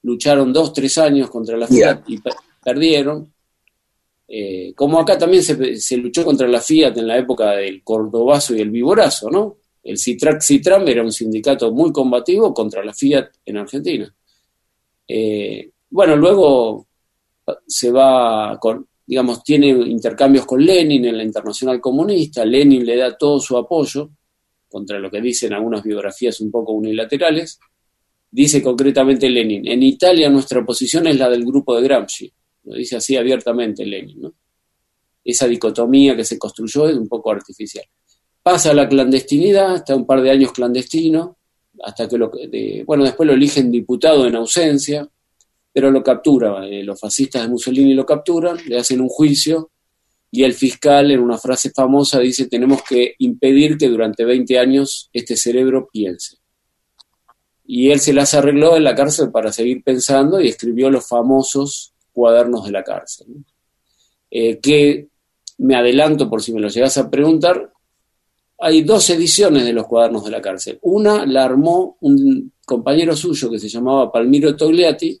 lucharon 0.03 0.51
dos, 0.53 0.73
tres 0.73 0.97
años 0.97 1.29
contra 1.29 1.57
la 1.57 1.67
Fiat 1.67 2.03
y 2.07 2.17
pe- 2.19 2.31
perdieron. 2.63 3.33
Eh, 4.27 4.73
como 4.75 4.99
acá 4.99 5.17
también 5.17 5.43
se, 5.43 5.75
se 5.75 5.97
luchó 5.97 6.23
contra 6.23 6.47
la 6.47 6.61
Fiat 6.61 6.95
en 6.97 7.07
la 7.07 7.17
época 7.17 7.51
del 7.51 7.83
Cordobazo 7.83 8.55
y 8.55 8.61
el 8.61 8.69
Viborazo, 8.69 9.29
¿no? 9.29 9.57
El 9.83 9.97
Citrac 9.97 10.41
Citram 10.41 10.87
era 10.87 11.01
un 11.01 11.11
sindicato 11.11 11.71
muy 11.71 11.91
combativo 11.91 12.53
contra 12.53 12.85
la 12.85 12.93
Fiat 12.93 13.29
en 13.45 13.57
Argentina. 13.57 14.15
Eh, 15.07 15.71
bueno, 15.89 16.15
luego 16.15 16.87
se 17.67 17.91
va 17.91 18.57
con, 18.59 18.87
digamos, 19.11 19.43
tiene 19.43 19.67
intercambios 19.67 20.45
con 20.45 20.65
Lenin 20.65 21.03
en 21.03 21.17
la 21.17 21.23
Internacional 21.23 21.81
Comunista, 21.81 22.45
Lenin 22.45 22.85
le 22.85 22.95
da 22.95 23.17
todo 23.17 23.41
su 23.41 23.57
apoyo, 23.57 24.09
contra 24.69 24.99
lo 24.99 25.11
que 25.11 25.19
dicen 25.19 25.51
algunas 25.51 25.83
biografías 25.83 26.39
un 26.39 26.49
poco 26.49 26.71
unilaterales, 26.71 27.59
dice 28.31 28.63
concretamente 28.63 29.29
Lenin, 29.29 29.67
en 29.67 29.83
Italia 29.83 30.29
nuestra 30.29 30.65
posición 30.65 31.07
es 31.07 31.19
la 31.19 31.29
del 31.29 31.43
grupo 31.43 31.75
de 31.75 31.81
Gramsci, 31.81 32.31
lo 32.63 32.75
dice 32.75 32.95
así 32.95 33.17
abiertamente 33.17 33.85
Lenin. 33.85 34.31
Esa 35.25 35.45
dicotomía 35.45 36.15
que 36.15 36.23
se 36.23 36.39
construyó 36.39 36.87
es 36.87 36.95
un 36.95 37.09
poco 37.09 37.31
artificial. 37.31 37.83
Pasa 38.41 38.71
a 38.71 38.73
la 38.73 38.87
clandestinidad, 38.87 39.75
está 39.75 39.93
un 39.93 40.05
par 40.05 40.21
de 40.21 40.31
años 40.31 40.53
clandestino, 40.53 41.37
hasta 41.83 42.07
que 42.07 42.17
lo, 42.17 42.29
de, 42.29 42.85
bueno, 42.87 43.03
después 43.03 43.27
lo 43.27 43.33
eligen 43.33 43.69
diputado 43.69 44.25
en 44.25 44.37
ausencia, 44.37 45.05
pero 45.73 45.91
lo 45.91 46.03
captura, 46.03 46.65
eh, 46.67 46.83
los 46.83 46.99
fascistas 46.99 47.43
de 47.43 47.47
Mussolini 47.47 47.93
lo 47.93 48.05
capturan, 48.05 48.57
le 48.67 48.77
hacen 48.77 49.01
un 49.01 49.09
juicio 49.09 49.71
y 50.31 50.43
el 50.43 50.53
fiscal 50.53 51.11
en 51.11 51.19
una 51.19 51.37
frase 51.37 51.71
famosa 51.71 52.19
dice 52.19 52.47
tenemos 52.47 52.81
que 52.83 53.15
impedir 53.19 53.77
que 53.77 53.89
durante 53.89 54.23
20 54.23 54.57
años 54.59 55.09
este 55.11 55.35
cerebro 55.35 55.89
piense. 55.91 56.37
Y 57.65 57.91
él 57.91 57.99
se 57.99 58.13
las 58.13 58.33
arregló 58.33 58.75
en 58.75 58.83
la 58.83 58.95
cárcel 58.95 59.31
para 59.31 59.51
seguir 59.51 59.83
pensando 59.83 60.41
y 60.41 60.47
escribió 60.47 60.89
los 60.89 61.07
famosos 61.07 61.93
cuadernos 62.11 62.65
de 62.65 62.71
la 62.71 62.83
cárcel. 62.83 63.27
Eh, 64.29 64.59
que 64.59 65.07
me 65.57 65.75
adelanto 65.75 66.29
por 66.29 66.41
si 66.41 66.53
me 66.53 66.59
lo 66.59 66.69
llegas 66.69 66.97
a 66.97 67.09
preguntar, 67.09 67.71
hay 68.57 68.83
dos 68.83 69.09
ediciones 69.09 69.65
de 69.65 69.73
los 69.73 69.87
cuadernos 69.87 70.23
de 70.23 70.31
la 70.31 70.41
cárcel. 70.41 70.79
Una 70.81 71.25
la 71.25 71.43
armó 71.43 71.97
un 72.01 72.53
compañero 72.65 73.15
suyo 73.15 73.49
que 73.49 73.59
se 73.59 73.69
llamaba 73.69 74.11
Palmiro 74.11 74.55
Togliatti, 74.55 75.19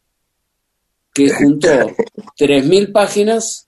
que 1.13 1.29
juntó 1.33 1.67
3.000 1.67 2.91
páginas 2.91 3.67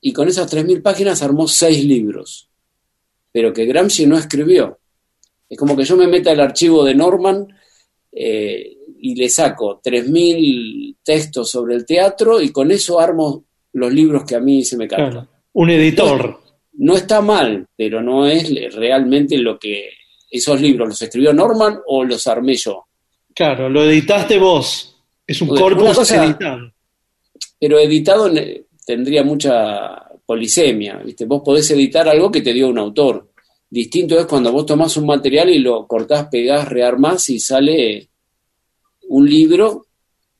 y 0.00 0.12
con 0.12 0.28
esas 0.28 0.52
3.000 0.52 0.82
páginas 0.82 1.22
armó 1.22 1.46
seis 1.46 1.84
libros, 1.84 2.48
pero 3.30 3.52
que 3.52 3.66
Gramsci 3.66 4.06
no 4.06 4.18
escribió. 4.18 4.78
Es 5.48 5.58
como 5.58 5.76
que 5.76 5.84
yo 5.84 5.96
me 5.96 6.08
meta 6.08 6.32
al 6.32 6.40
archivo 6.40 6.84
de 6.84 6.94
Norman 6.94 7.46
eh, 8.10 8.78
y 9.00 9.14
le 9.14 9.28
saco 9.28 9.80
3.000 9.82 10.96
textos 11.02 11.50
sobre 11.50 11.74
el 11.76 11.86
teatro 11.86 12.40
y 12.40 12.50
con 12.50 12.70
eso 12.70 12.98
armo 12.98 13.44
los 13.74 13.92
libros 13.92 14.24
que 14.24 14.34
a 14.34 14.40
mí 14.40 14.64
se 14.64 14.76
me 14.76 14.88
cantan. 14.88 15.10
Claro. 15.10 15.28
Un 15.52 15.70
editor. 15.70 16.40
No 16.74 16.94
está 16.94 17.20
mal, 17.20 17.66
pero 17.76 18.02
no 18.02 18.26
es 18.26 18.74
realmente 18.74 19.36
lo 19.38 19.58
que 19.58 19.90
esos 20.30 20.60
libros 20.60 20.88
los 20.88 21.02
escribió 21.02 21.32
Norman 21.32 21.78
o 21.86 22.04
los 22.04 22.26
armé 22.26 22.54
yo. 22.54 22.86
Claro, 23.34 23.68
lo 23.68 23.84
editaste 23.84 24.38
vos. 24.38 24.91
Es 25.32 25.42
un 25.42 25.50
Una 25.50 25.60
corpus 25.60 25.94
cosa- 25.96 26.24
editado. 26.24 26.72
Pero 27.58 27.78
editado 27.78 28.30
tendría 28.84 29.22
mucha 29.24 30.08
polisemia, 30.26 30.98
¿viste? 30.98 31.24
Vos 31.24 31.42
podés 31.44 31.70
editar 31.70 32.08
algo 32.08 32.30
que 32.30 32.40
te 32.42 32.52
dio 32.52 32.68
un 32.68 32.78
autor. 32.78 33.30
Distinto 33.70 34.18
es 34.18 34.26
cuando 34.26 34.52
vos 34.52 34.66
tomás 34.66 34.96
un 34.96 35.06
material 35.06 35.48
y 35.50 35.58
lo 35.58 35.86
cortás, 35.86 36.26
pegás, 36.30 36.68
rearmás 36.68 37.28
y 37.30 37.38
sale 37.40 38.08
un 39.08 39.28
libro 39.28 39.86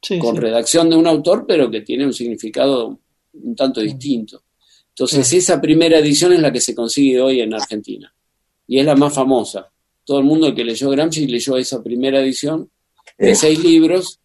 Sí, 0.02 0.18
con 0.18 0.35
sí. 0.35 0.40
redacción 0.40 0.90
de 0.90 0.96
un 0.96 1.07
autor, 1.07 1.44
pero 1.46 1.70
que 1.70 1.81
tiene 1.83 2.05
un 2.05 2.12
significado 2.12 2.98
un 3.35 3.57
tanto 3.57 3.81
distinto. 3.81 4.42
Entonces, 4.88 5.33
esa 5.33 5.61
primera 5.61 5.98
edición 5.98 6.33
es 6.35 6.40
la 6.40 6.52
que 6.52 6.61
se 6.61 6.74
consigue 6.74 7.20
hoy 7.20 7.40
en 7.40 7.55
Argentina. 7.55 8.12
Y 8.66 8.78
es 8.81 8.85
la 8.85 8.94
más 8.96 9.14
famosa. 9.14 9.70
Todo 10.05 10.18
el 10.18 10.24
mundo 10.24 10.55
que 10.55 10.64
leyó 10.64 10.90
Gramsci 10.90 11.26
leyó 11.26 11.57
esa 11.57 11.83
primera 11.83 12.20
edición 12.20 12.68
de 13.16 13.31
Eh. 13.31 13.35
seis 13.35 13.62
libros. 13.64 14.18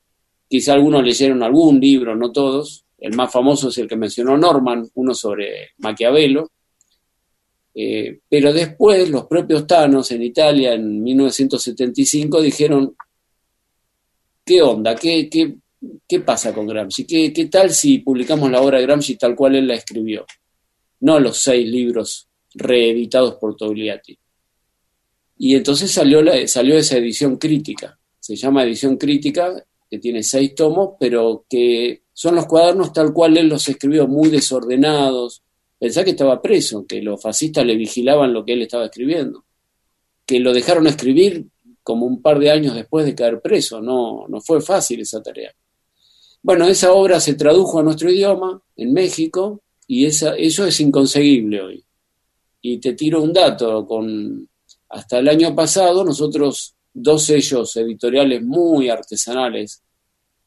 Quizá 0.50 0.74
algunos 0.74 1.04
leyeron 1.04 1.44
algún 1.44 1.80
libro, 1.80 2.16
no 2.16 2.32
todos. 2.32 2.86
El 2.98 3.16
más 3.16 3.32
famoso 3.32 3.70
es 3.70 3.78
el 3.78 3.88
que 3.88 3.96
mencionó 3.96 4.38
Norman, 4.38 4.88
uno 4.96 5.14
sobre 5.14 5.72
Maquiavelo. 5.78 6.52
Eh, 7.76 8.22
pero 8.28 8.52
después 8.54 9.10
los 9.10 9.28
propios 9.28 9.68
Thanos 9.68 10.10
en 10.12 10.24
Italia 10.24 10.74
en 10.74 11.04
1975 11.04 12.42
dijeron, 12.42 12.96
¿qué 14.44 14.62
onda? 14.64 14.96
¿Qué, 14.96 15.30
qué, 15.30 15.58
qué 16.08 16.20
pasa 16.22 16.54
con 16.54 16.66
Gramsci? 16.66 17.06
¿Qué, 17.06 17.32
¿Qué 17.32 17.46
tal 17.46 17.72
si 17.72 18.00
publicamos 18.00 18.50
la 18.50 18.62
obra 18.62 18.80
de 18.80 18.86
Gramsci 18.86 19.16
tal 19.16 19.36
cual 19.36 19.56
él 19.56 19.68
la 19.68 19.76
escribió? 19.76 20.26
No 21.02 21.20
los 21.20 21.38
seis 21.38 21.68
libros 21.68 22.28
reeditados 22.56 23.36
por 23.36 23.56
Togliatti. 23.56 24.18
Y 25.38 25.56
entonces 25.56 25.92
salió, 25.92 26.22
la, 26.22 26.48
salió 26.48 26.78
esa 26.78 26.98
edición 26.98 27.38
crítica. 27.38 28.00
Se 28.20 28.36
llama 28.36 28.64
edición 28.64 28.98
crítica, 28.98 29.64
que 29.90 30.00
tiene 30.00 30.24
seis 30.24 30.54
tomos, 30.56 30.92
pero 31.00 31.46
que 31.50 32.04
son 32.14 32.36
los 32.36 32.46
cuadernos 32.46 32.94
tal 32.94 33.14
cual 33.14 33.38
él 33.38 33.48
los 33.48 33.68
escribió, 33.68 34.08
muy 34.08 34.30
desordenados. 34.30 35.44
Pensá 35.80 36.04
que 36.04 36.12
estaba 36.12 36.42
preso, 36.42 36.86
que 36.86 37.02
los 37.02 37.22
fascistas 37.22 37.66
le 37.66 37.76
vigilaban 37.76 38.34
lo 38.34 38.44
que 38.44 38.54
él 38.54 38.64
estaba 38.64 38.86
escribiendo, 38.86 39.46
que 40.26 40.40
lo 40.40 40.54
dejaron 40.54 40.88
escribir 40.88 41.46
como 41.84 42.06
un 42.06 42.22
par 42.22 42.40
de 42.40 42.52
años 42.52 42.76
después 42.76 43.06
de 43.06 43.16
caer 43.16 43.40
preso. 43.42 43.82
No, 43.82 44.26
no 44.28 44.42
fue 44.42 44.62
fácil 44.62 45.02
esa 45.02 45.22
tarea. 45.22 45.54
Bueno, 46.42 46.66
esa 46.68 46.94
obra 46.94 47.20
se 47.20 47.36
tradujo 47.36 47.80
a 47.80 47.84
nuestro 47.84 48.12
idioma 48.12 48.62
en 48.76 48.94
México 48.94 49.62
y 49.86 50.06
esa, 50.06 50.36
eso 50.36 50.66
es 50.66 50.80
inconseguible 50.80 51.62
hoy. 51.62 51.86
Y 52.62 52.80
te 52.80 52.94
tiro 52.94 53.22
un 53.22 53.34
dato, 53.34 53.86
con 53.86 54.48
hasta 54.90 55.20
el 55.20 55.28
año 55.28 55.54
pasado 55.54 56.04
nosotros 56.04 56.77
dos 57.00 57.26
sellos 57.26 57.76
editoriales 57.78 58.44
muy 58.44 58.90
artesanales, 58.90 59.84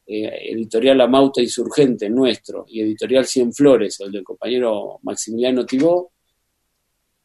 eh, 0.06 0.50
Editorial 0.52 1.00
Amauta 1.00 1.40
Insurgente, 1.40 2.10
nuestro, 2.10 2.64
y 2.68 2.80
Editorial 2.80 3.24
Cien 3.24 3.52
Flores, 3.52 4.00
el 4.00 4.10
del 4.10 4.24
compañero 4.24 4.98
Maximiliano 5.02 5.64
Tibó, 5.64 6.10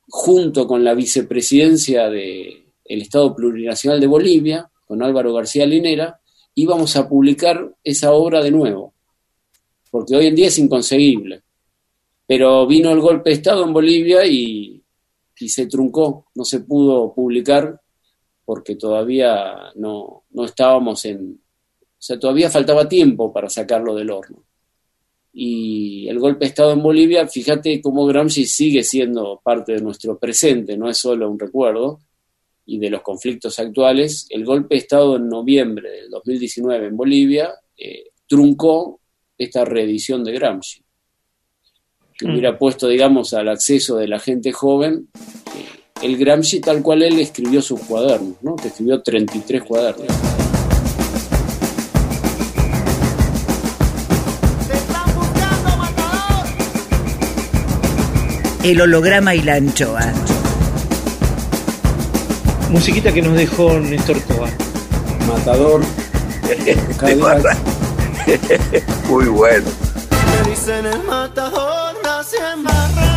junto 0.08 0.68
con 0.68 0.84
la 0.84 0.94
vicepresidencia 0.94 2.08
del 2.08 2.66
Estado 2.84 3.36
Plurinacional 3.36 4.00
de 4.00 4.06
Bolivia, 4.08 4.70
con 4.86 5.02
Álvaro 5.02 5.34
García 5.34 5.66
Linera, 5.66 6.20
íbamos 6.54 6.96
a 6.96 7.10
publicar 7.10 7.76
esa 7.84 8.14
obra 8.14 8.44
de 8.44 8.52
nuevo, 8.52 8.94
porque 9.90 10.16
hoy 10.16 10.28
en 10.28 10.36
día 10.36 10.48
es 10.48 10.60
inconseguible. 10.60 11.42
Pero 12.28 12.68
vino 12.68 12.92
el 12.92 13.00
golpe 13.00 13.32
de 13.32 13.38
Estado 13.38 13.64
en 13.64 13.74
Bolivia 13.74 14.24
y, 14.26 14.84
y 15.40 15.50
se 15.50 15.66
truncó, 15.66 16.28
no 16.36 16.46
se 16.46 16.60
pudo 16.60 17.12
publicar 17.14 17.82
porque 18.46 18.76
todavía 18.76 19.72
no, 19.76 20.24
no 20.32 20.46
estábamos 20.46 21.04
en, 21.06 21.32
o 21.32 22.02
sea, 22.02 22.20
todavía 22.20 22.50
faltaba 22.50 22.88
tiempo 22.88 23.34
para 23.34 23.50
sacarlo 23.50 23.96
del 23.96 24.12
horno. 24.12 24.44
Y 25.34 26.08
el 26.08 26.20
golpe 26.20 26.46
de 26.46 26.50
Estado 26.50 26.72
en 26.72 26.82
Bolivia, 26.82 27.28
fíjate 27.28 27.82
cómo 27.82 28.06
Gramsci 28.06 28.46
sigue 28.46 28.84
siendo 28.84 29.42
parte 29.44 29.74
de 29.74 29.82
nuestro 29.82 30.18
presente, 30.18 30.78
no 30.78 30.90
es 30.90 30.98
solo 30.98 31.30
un 31.30 31.38
recuerdo, 31.38 32.00
y 32.66 32.80
de 32.80 32.90
los 32.90 33.02
conflictos 33.02 33.60
actuales. 33.60 34.28
El 34.30 34.46
golpe 34.46 34.76
de 34.76 34.80
Estado 34.80 35.18
en 35.18 35.28
noviembre 35.28 35.90
del 35.90 36.10
2019 36.10 36.88
en 36.88 36.98
Bolivia 36.98 37.54
eh, 37.78 38.12
truncó 38.28 39.00
esta 39.38 39.66
reedición 39.66 40.24
de 40.24 40.32
Gramsci, 40.34 40.82
que 42.18 42.26
hubiera 42.26 42.58
puesto, 42.58 42.88
digamos, 42.88 43.34
al 43.34 43.50
acceso 43.50 43.98
de 43.98 44.08
la 44.08 44.20
gente 44.20 44.52
joven 44.54 45.10
el 46.06 46.18
Gramsci 46.18 46.60
tal 46.60 46.84
cual 46.84 47.02
él 47.02 47.20
escribió 47.20 47.62
sus 47.64 47.80
cuadernos, 47.82 48.36
¿no? 48.42 48.56
que 48.56 48.68
escribió 48.68 49.02
33 49.02 49.64
cuadernos. 49.64 50.08
El 58.64 58.82
holograma 58.82 59.36
y 59.36 59.42
la 59.42 59.56
anchoa. 59.56 60.12
Musiquita 62.72 63.12
que 63.12 63.22
nos 63.22 63.36
dejó 63.36 63.80
Néstor 63.80 64.20
Tobar. 64.22 64.52
Matador. 65.28 65.82
Muy 69.08 69.26
bueno. 69.26 69.66
Me 70.44 70.50
dicen 70.50 70.86
el 70.86 71.04
matador, 71.04 71.96
nací 72.04 72.38
en 72.38 72.64
Barracas. 72.64 73.15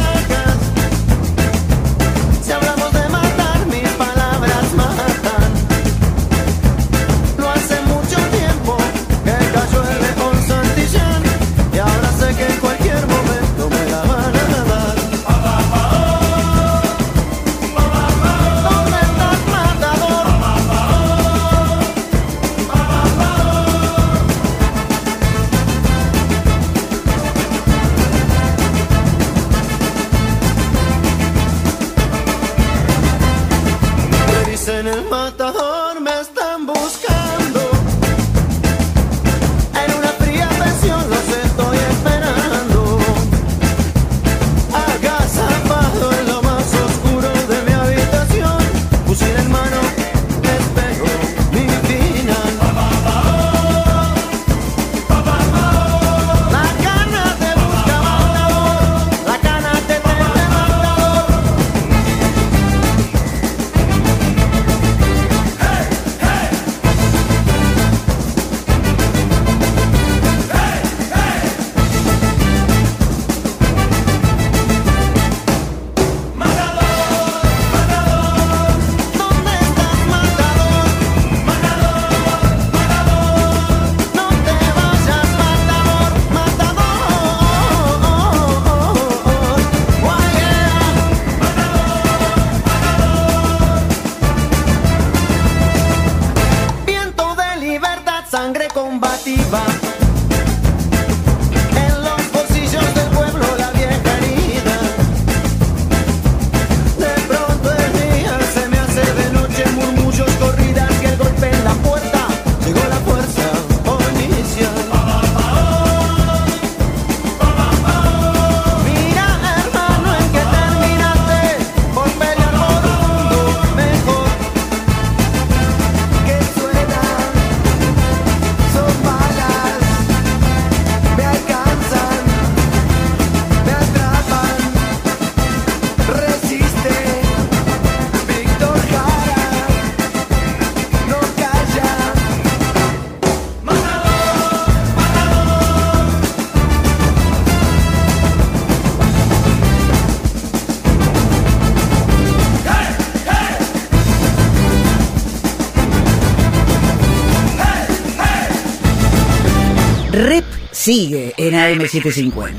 Rep 160.19 160.45
sigue 160.73 161.33
en 161.37 161.55
AM750. 161.55 162.51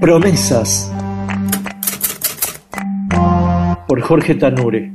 Promesas 0.00 0.92
por 3.88 4.00
Jorge 4.00 4.36
Tanure. 4.36 4.92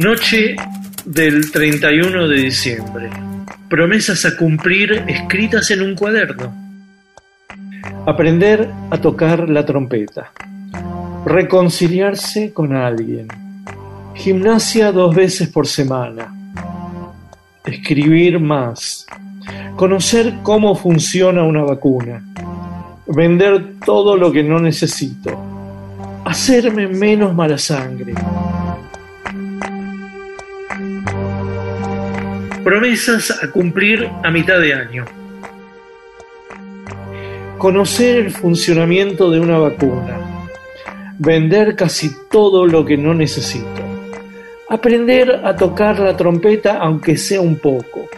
Noche 0.00 0.56
del 1.04 1.52
31 1.52 2.26
de 2.26 2.36
diciembre. 2.36 3.10
Promesas 3.70 4.24
a 4.24 4.36
cumplir 4.36 5.04
escritas 5.06 5.70
en 5.70 5.82
un 5.82 5.94
cuaderno 5.94 6.67
Aprender 8.08 8.70
a 8.90 8.96
tocar 8.96 9.50
la 9.50 9.66
trompeta. 9.66 10.32
Reconciliarse 11.26 12.54
con 12.54 12.74
alguien. 12.74 13.28
Gimnasia 14.14 14.92
dos 14.92 15.14
veces 15.14 15.50
por 15.50 15.66
semana. 15.66 16.34
Escribir 17.66 18.40
más. 18.40 19.06
Conocer 19.76 20.36
cómo 20.42 20.74
funciona 20.74 21.42
una 21.42 21.62
vacuna. 21.64 22.24
Vender 23.08 23.74
todo 23.84 24.16
lo 24.16 24.32
que 24.32 24.42
no 24.42 24.58
necesito. 24.58 25.38
Hacerme 26.24 26.88
menos 26.88 27.34
mala 27.34 27.58
sangre. 27.58 28.14
Promesas 32.64 33.44
a 33.44 33.50
cumplir 33.50 34.08
a 34.24 34.30
mitad 34.30 34.58
de 34.60 34.72
año. 34.72 35.17
Conocer 37.58 38.18
el 38.18 38.30
funcionamiento 38.30 39.30
de 39.30 39.40
una 39.40 39.58
vacuna. 39.58 40.20
Vender 41.18 41.74
casi 41.74 42.10
todo 42.30 42.66
lo 42.66 42.84
que 42.84 42.96
no 42.96 43.14
necesito. 43.14 43.66
Aprender 44.68 45.40
a 45.44 45.56
tocar 45.56 45.98
la 45.98 46.16
trompeta 46.16 46.78
aunque 46.78 47.16
sea 47.16 47.40
un 47.40 47.56
poco. 47.56 48.08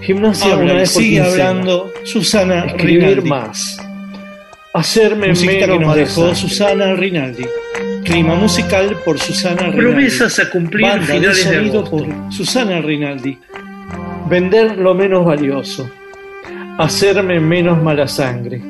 Gimnasia 0.00 0.52
Habla 0.54 0.64
una 0.64 0.72
vez 0.74 0.90
sigue 0.90 1.20
quincena. 1.22 1.48
hablando 1.50 1.90
Susana 2.04 2.64
Escribir 2.64 3.02
Rinaldi. 3.08 3.28
más. 3.28 3.78
Hacerme 4.72 5.28
Musiquita 5.28 5.66
menos 5.66 5.78
que 5.78 5.84
nos 5.84 5.96
dejó. 5.96 6.34
Susana 6.34 6.94
Rinaldi. 6.94 7.44
Clima 8.04 8.34
musical 8.34 8.96
por 9.04 9.18
Susana 9.18 9.56
Rinaldi. 9.62 9.76
Promesas 9.78 10.38
a 10.40 10.50
cumplir 10.50 10.86
Banda 10.88 11.06
de 11.06 11.12
finales 11.20 11.50
de 11.50 11.56
agosto. 11.56 11.90
por 11.90 12.32
Susana 12.32 12.80
Rinaldi. 12.80 13.38
Vender 14.28 14.76
lo 14.78 14.94
menos 14.94 15.24
valioso. 15.24 15.88
Hacerme 16.80 17.38
menos 17.40 17.82
mala 17.82 18.08
sangre. 18.08 18.62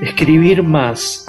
Escribir 0.00 0.62
más. 0.62 1.26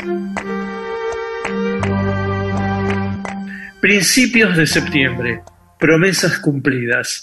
Principios 3.81 4.55
de 4.55 4.65
septiembre. 4.65 5.43
Promesas 5.77 6.39
cumplidas. 6.39 7.21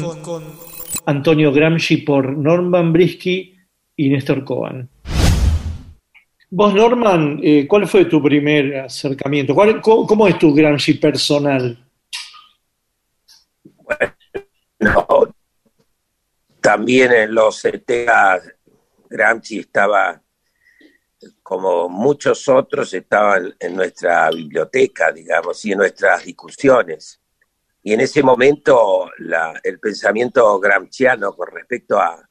Antonio 1.05 1.51
Gramsci 1.51 1.97
por 1.97 2.37
Norman 2.37 2.93
Brisky 2.93 3.57
y 3.95 4.09
Néstor 4.09 4.43
Cohen. 4.43 4.87
Vos, 6.51 6.73
Norman, 6.75 7.39
eh, 7.41 7.65
¿cuál 7.67 7.87
fue 7.87 8.05
tu 8.05 8.21
primer 8.21 8.81
acercamiento? 8.81 9.55
¿Cuál- 9.55 9.81
cómo, 9.81 10.05
cómo 10.05 10.27
es 10.27 10.37
tu 10.37 10.53
Gramsci 10.53 10.93
personal? 10.95 11.79
No, 14.79 15.32
también 16.63 17.11
en 17.11 17.35
los 17.35 17.57
70 17.57 18.41
Gramsci 19.09 19.59
estaba, 19.59 20.23
como 21.43 21.89
muchos 21.89 22.47
otros, 22.47 22.93
estaban 22.93 23.53
en 23.59 23.75
nuestra 23.75 24.29
biblioteca, 24.29 25.11
digamos, 25.11 25.63
y 25.65 25.73
en 25.73 25.79
nuestras 25.79 26.23
discusiones. 26.23 27.19
Y 27.83 27.91
en 27.93 27.99
ese 27.99 28.23
momento 28.23 29.11
la- 29.17 29.59
el 29.61 29.77
pensamiento 29.77 30.57
gramsciano 30.57 31.33
con 31.33 31.49
respecto 31.51 31.99
a 31.99 32.25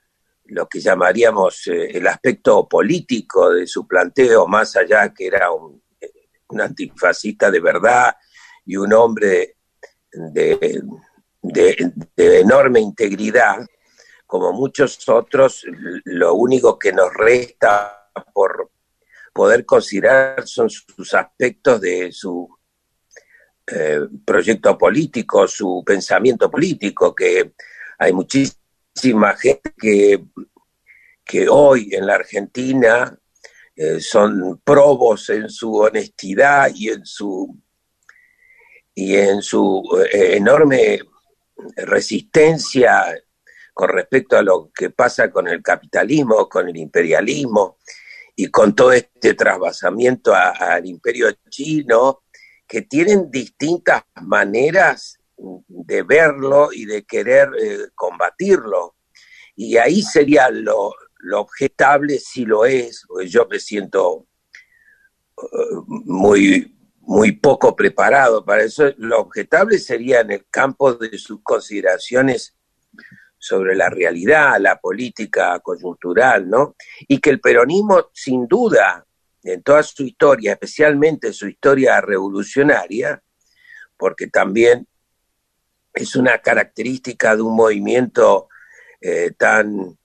lo 0.46 0.66
que 0.66 0.80
llamaríamos 0.80 1.66
eh, 1.66 1.90
el 1.98 2.06
aspecto 2.06 2.66
político 2.66 3.50
de 3.50 3.66
su 3.66 3.86
planteo, 3.86 4.46
más 4.46 4.76
allá 4.76 5.12
que 5.12 5.26
era 5.26 5.52
un, 5.52 5.82
antifascista 6.58 7.50
de 7.50 7.60
verdad 7.60 8.14
y 8.66 8.76
un 8.76 8.92
hombre 8.92 9.56
de 10.10 10.80
enorme 12.16 12.80
integridad, 12.80 13.64
como 14.32 14.54
muchos 14.54 15.06
otros, 15.10 15.66
lo 16.04 16.32
único 16.32 16.78
que 16.78 16.90
nos 16.90 17.12
resta 17.12 18.08
por 18.32 18.70
poder 19.30 19.66
considerar 19.66 20.48
son 20.48 20.70
sus 20.70 21.12
aspectos 21.12 21.78
de 21.82 22.10
su 22.12 22.48
eh, 23.66 24.00
proyecto 24.24 24.78
político, 24.78 25.46
su 25.46 25.82
pensamiento 25.84 26.50
político, 26.50 27.14
que 27.14 27.52
hay 27.98 28.14
muchísima 28.14 29.36
gente 29.36 29.74
que, 29.78 30.24
que 31.22 31.46
hoy 31.50 31.90
en 31.92 32.06
la 32.06 32.14
Argentina 32.14 33.14
eh, 33.76 34.00
son 34.00 34.62
probos 34.64 35.28
en 35.28 35.50
su 35.50 35.74
honestidad 35.74 36.70
y 36.74 36.88
en 36.88 37.04
su 37.04 37.54
y 38.94 39.14
en 39.14 39.42
su 39.42 39.82
eh, 40.10 40.36
enorme 40.36 41.00
resistencia 41.76 43.14
con 43.72 43.88
respecto 43.88 44.36
a 44.36 44.42
lo 44.42 44.70
que 44.74 44.90
pasa 44.90 45.30
con 45.30 45.48
el 45.48 45.62
capitalismo, 45.62 46.48
con 46.48 46.68
el 46.68 46.76
imperialismo 46.76 47.78
y 48.36 48.46
con 48.46 48.74
todo 48.74 48.92
este 48.92 49.34
trasvasamiento 49.34 50.34
al 50.34 50.86
imperio 50.86 51.28
chino, 51.48 52.22
que 52.66 52.82
tienen 52.82 53.30
distintas 53.30 54.02
maneras 54.22 55.18
de 55.36 56.02
verlo 56.02 56.72
y 56.72 56.86
de 56.86 57.04
querer 57.04 57.50
eh, 57.60 57.88
combatirlo. 57.94 58.96
Y 59.54 59.76
ahí 59.76 60.02
sería 60.02 60.48
lo, 60.50 60.94
lo 61.18 61.40
objetable 61.40 62.18
si 62.18 62.44
lo 62.44 62.64
es, 62.64 63.04
porque 63.06 63.28
yo 63.28 63.46
me 63.50 63.58
siento 63.58 64.26
eh, 65.36 65.46
muy, 65.86 66.74
muy 67.00 67.32
poco 67.32 67.76
preparado 67.76 68.44
para 68.44 68.62
eso. 68.62 68.92
Lo 68.96 69.20
objetable 69.20 69.78
sería 69.78 70.20
en 70.20 70.30
el 70.30 70.46
campo 70.50 70.94
de 70.94 71.18
sus 71.18 71.42
consideraciones 71.42 72.56
sobre 73.42 73.74
la 73.74 73.90
realidad, 73.90 74.60
la 74.60 74.78
política 74.78 75.58
coyuntural, 75.58 76.48
¿no? 76.48 76.76
Y 77.08 77.18
que 77.18 77.30
el 77.30 77.40
peronismo, 77.40 78.10
sin 78.12 78.46
duda, 78.46 79.04
en 79.42 79.64
toda 79.64 79.82
su 79.82 80.04
historia, 80.04 80.52
especialmente 80.52 81.32
su 81.32 81.48
historia 81.48 82.00
revolucionaria, 82.00 83.20
porque 83.96 84.28
también 84.28 84.86
es 85.92 86.14
una 86.14 86.38
característica 86.38 87.34
de 87.34 87.42
un 87.42 87.56
movimiento 87.56 88.48
eh, 89.00 89.32
tan 89.36 89.98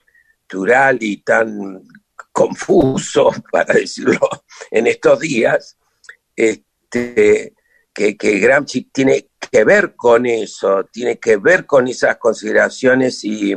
plural 0.48 0.98
y 1.00 1.18
tan 1.18 1.84
confuso, 2.32 3.32
para 3.52 3.76
decirlo 3.76 4.28
en 4.72 4.88
estos 4.88 5.20
días, 5.20 5.78
este, 6.36 7.54
que, 7.94 8.18
que 8.18 8.40
Gramsci 8.40 8.86
tiene 8.86 9.30
que 9.58 9.64
ver 9.64 9.96
con 9.96 10.28
eso, 10.28 10.86
tiene 10.92 11.18
que 11.18 11.38
ver 11.38 11.66
con 11.66 11.88
esas 11.88 12.18
consideraciones 12.18 13.24
y, 13.24 13.56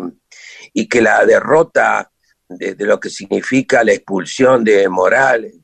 que 0.88 1.03
la 1.03 1.26
derrota 1.26 2.11
de, 2.48 2.74
lo 2.86 2.98
que 2.98 3.11
significa 3.11 3.84
la 3.84 3.92
expulsión 3.92 4.64
de 4.64 4.88
Morales 4.88 5.57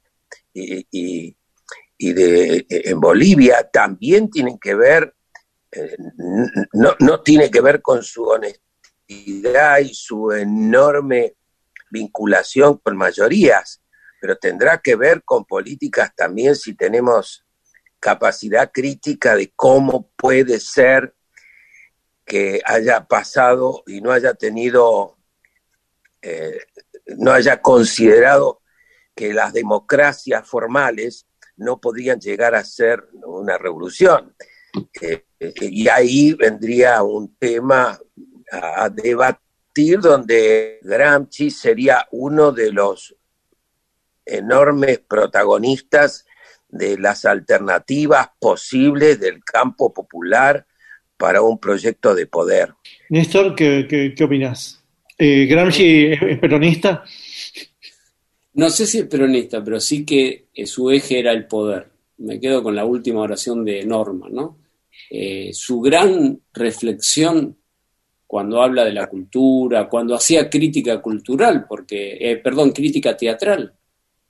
y, 0.53 1.35
de, 1.99 2.67
en 2.69 3.01
Bolivia 3.01 3.67
también 3.73 4.29
tienen 4.29 4.59
que 4.59 4.75
ver, 4.75 5.15
eh, 5.73 5.97
no, 6.75 6.95
no 7.01 7.23
tiene 7.23 7.51
que 7.51 7.63
ver 7.63 7.81
con 7.81 8.03
su 8.03 8.25
honestidad 8.25 9.79
y 9.79 9.95
su 9.95 10.33
enorme 10.33 11.37
vinculación 11.91 12.77
con 12.77 12.95
mayorías, 12.95 13.81
pero 14.21 14.37
tendrá 14.37 14.83
que 14.83 14.97
ver 14.97 15.23
con 15.25 15.47
políticas 15.47 16.15
también 16.15 16.55
si 16.55 16.75
tenemos 16.75 17.46
capacidad 18.07 18.71
crítica 18.73 19.35
de 19.35 19.53
cómo 19.57 20.13
puede 20.15 20.61
ser 20.61 21.13
que 22.25 22.61
haya 22.65 23.05
pasado 23.05 23.83
y 23.85 24.01
no 24.01 24.13
haya 24.13 24.35
tenido, 24.35 25.17
eh, 26.23 26.61
no 27.17 27.33
haya 27.33 27.61
considerado 27.61 28.63
que 29.13 29.35
las 29.35 29.53
democracias 29.53 30.47
formales 30.47 31.27
no 31.57 31.81
podían 31.81 32.21
llegar 32.21 32.55
a 32.55 32.63
ser 32.63 33.09
una 33.25 33.59
revolución. 33.59 34.37
Eh, 35.01 35.25
y 35.63 35.89
ahí 35.89 36.33
vendría 36.35 37.03
un 37.03 37.37
tema 37.37 37.99
a 38.53 38.89
debatir 38.89 39.99
donde 39.99 40.79
Gramsci 40.83 41.51
sería 41.51 42.07
uno 42.13 42.53
de 42.53 42.71
los 42.71 43.17
enormes 44.25 45.01
protagonistas 45.01 46.26
de 46.77 46.99
las 46.99 47.25
alternativas 47.25 48.29
posibles 48.39 49.21
del 49.21 49.43
campo 49.45 49.93
popular 49.93 50.67
para 51.17 51.43
un 51.43 51.59
proyecto 51.59 52.15
de 52.15 52.27
poder. 52.27 52.75
Néstor, 53.09 53.55
¿qué, 53.55 53.87
qué, 54.17 54.25
opinas? 54.25 54.83
Eh, 55.19 55.47
¿Gramsci 55.47 56.07
es, 56.13 56.39
peronista? 56.39 57.05
No 58.55 58.71
sé 58.71 58.87
si 58.87 58.99
es 58.99 59.07
peronista, 59.07 59.63
pero 59.63 59.81
sí 59.81 60.05
que 60.05 60.47
eh, 60.55 60.67
su 60.67 60.91
eje 60.91 61.19
era 61.19 61.33
el 61.33 61.47
poder. 61.47 61.89
Me 62.19 62.41
quedo 62.41 62.63
con 62.63 62.75
la 62.75 62.85
última 62.85 63.21
oración 63.21 63.65
de 63.65 63.85
Norma, 63.85 64.29
¿no? 64.31 64.59
Eh, 65.11 65.51
su 65.53 65.81
gran 65.81 66.41
reflexión 66.53 67.57
cuando 68.27 68.61
habla 68.63 68.85
de 68.85 68.93
la 68.93 69.07
cultura, 69.07 69.89
cuando 69.89 70.15
hacía 70.15 70.51
crítica 70.51 71.01
cultural, 71.01 71.65
porque, 71.69 72.41
perdón, 72.43 72.73
crítica 72.73 73.17
teatral. 73.17 73.73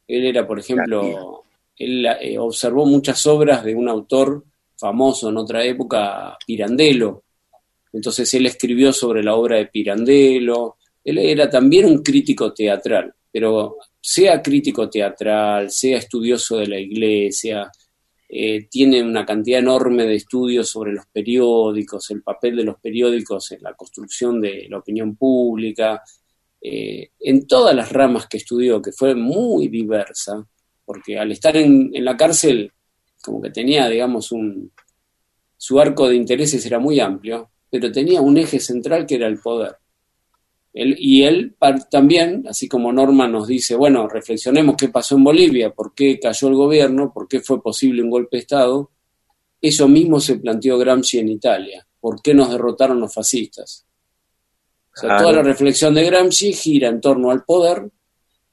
Él 0.07 0.26
era, 0.26 0.47
por 0.47 0.59
ejemplo, 0.59 1.45
él 1.77 2.07
observó 2.39 2.87
muchas 2.87 3.24
obras 3.27 3.64
de 3.64 3.74
un 3.74 3.89
autor 3.89 4.45
famoso 4.77 5.29
en 5.31 5.37
otra 5.37 5.64
época, 5.64 6.37
Pirandello. 6.47 7.24
Entonces 7.93 8.33
él 8.35 8.47
escribió 8.47 8.93
sobre 8.93 9.22
la 9.22 9.35
obra 9.35 9.57
de 9.57 9.66
Pirandello. 9.66 10.77
Él 11.05 11.18
era 11.18 11.49
también 11.49 11.87
un 11.87 12.03
crítico 12.03 12.53
teatral, 12.53 13.14
pero 13.31 13.77
sea 14.01 14.43
crítico 14.43 14.89
teatral, 14.89 15.70
sea 15.70 15.99
estudioso 15.99 16.59
de 16.59 16.66
la 16.66 16.79
iglesia, 16.79 17.70
eh, 18.29 18.66
tiene 18.68 19.03
una 19.03 19.24
cantidad 19.24 19.61
enorme 19.61 20.05
de 20.05 20.16
estudios 20.16 20.68
sobre 20.68 20.93
los 20.93 21.07
periódicos, 21.07 22.11
el 22.11 22.22
papel 22.22 22.57
de 22.57 22.64
los 22.64 22.81
periódicos 22.81 23.53
en 23.53 23.62
la 23.62 23.74
construcción 23.74 24.41
de 24.41 24.66
la 24.68 24.79
opinión 24.79 25.16
pública, 25.16 26.03
eh, 26.61 27.11
en 27.20 27.47
todas 27.47 27.74
las 27.74 27.93
ramas 27.93 28.27
que 28.27 28.39
estudió, 28.39 28.83
que 28.83 28.91
fue 28.91 29.14
muy 29.14 29.68
diversa, 29.68 30.45
porque 30.87 31.18
al 31.18 31.32
estar 31.32 31.55
en, 31.57 31.91
en 31.93 32.05
la 32.05 32.16
cárcel 32.16 32.72
como 33.26 33.43
que 33.43 33.51
tenía, 33.51 33.89
digamos, 33.89 34.30
un, 34.30 34.70
su 35.57 35.80
arco 35.80 36.09
de 36.09 36.14
intereses 36.14 36.64
era 36.64 36.78
muy 36.78 37.01
amplio, 37.01 37.51
pero 37.68 37.91
tenía 37.91 38.20
un 38.20 38.39
eje 38.39 38.61
central 38.61 39.05
que 39.05 39.16
era 39.16 39.26
el 39.26 39.39
poder. 39.39 39.76
y 40.72 41.24
él 41.24 41.57
también, 41.91 42.45
así 42.49 42.68
como 42.68 42.93
Norma 42.93 43.26
nos 43.26 43.49
dice, 43.49 43.74
bueno, 43.74 44.09
reflexionemos 44.09 44.76
qué 44.76 44.89
pasó 44.89 45.16
en 45.16 45.24
Bolivia, 45.24 45.70
por 45.70 45.93
qué 45.95 46.20
cayó 46.20 46.49
el 46.49 46.55
gobierno, 46.55 47.12
por 47.12 47.26
qué 47.26 47.41
fue 47.41 47.61
posible 47.61 48.03
un 48.03 48.11
golpe 48.11 48.37
de 48.37 48.43
Estado, 48.43 48.91
eso 49.61 49.89
mismo 49.89 50.20
se 50.20 50.37
planteó 50.37 50.78
Gramsci 50.78 51.18
en 51.18 51.30
Italia, 51.30 51.87
por 51.99 52.22
qué 52.22 52.32
nos 52.32 52.51
derrotaron 52.51 53.01
los 53.01 53.12
fascistas. 53.12 53.87
O 54.95 55.01
sea, 55.01 55.16
toda 55.16 55.32
la 55.32 55.43
reflexión 55.43 55.95
de 55.95 56.05
Gramsci 56.05 56.53
gira 56.53 56.89
en 56.89 57.01
torno 57.01 57.30
al 57.30 57.45
poder 57.45 57.91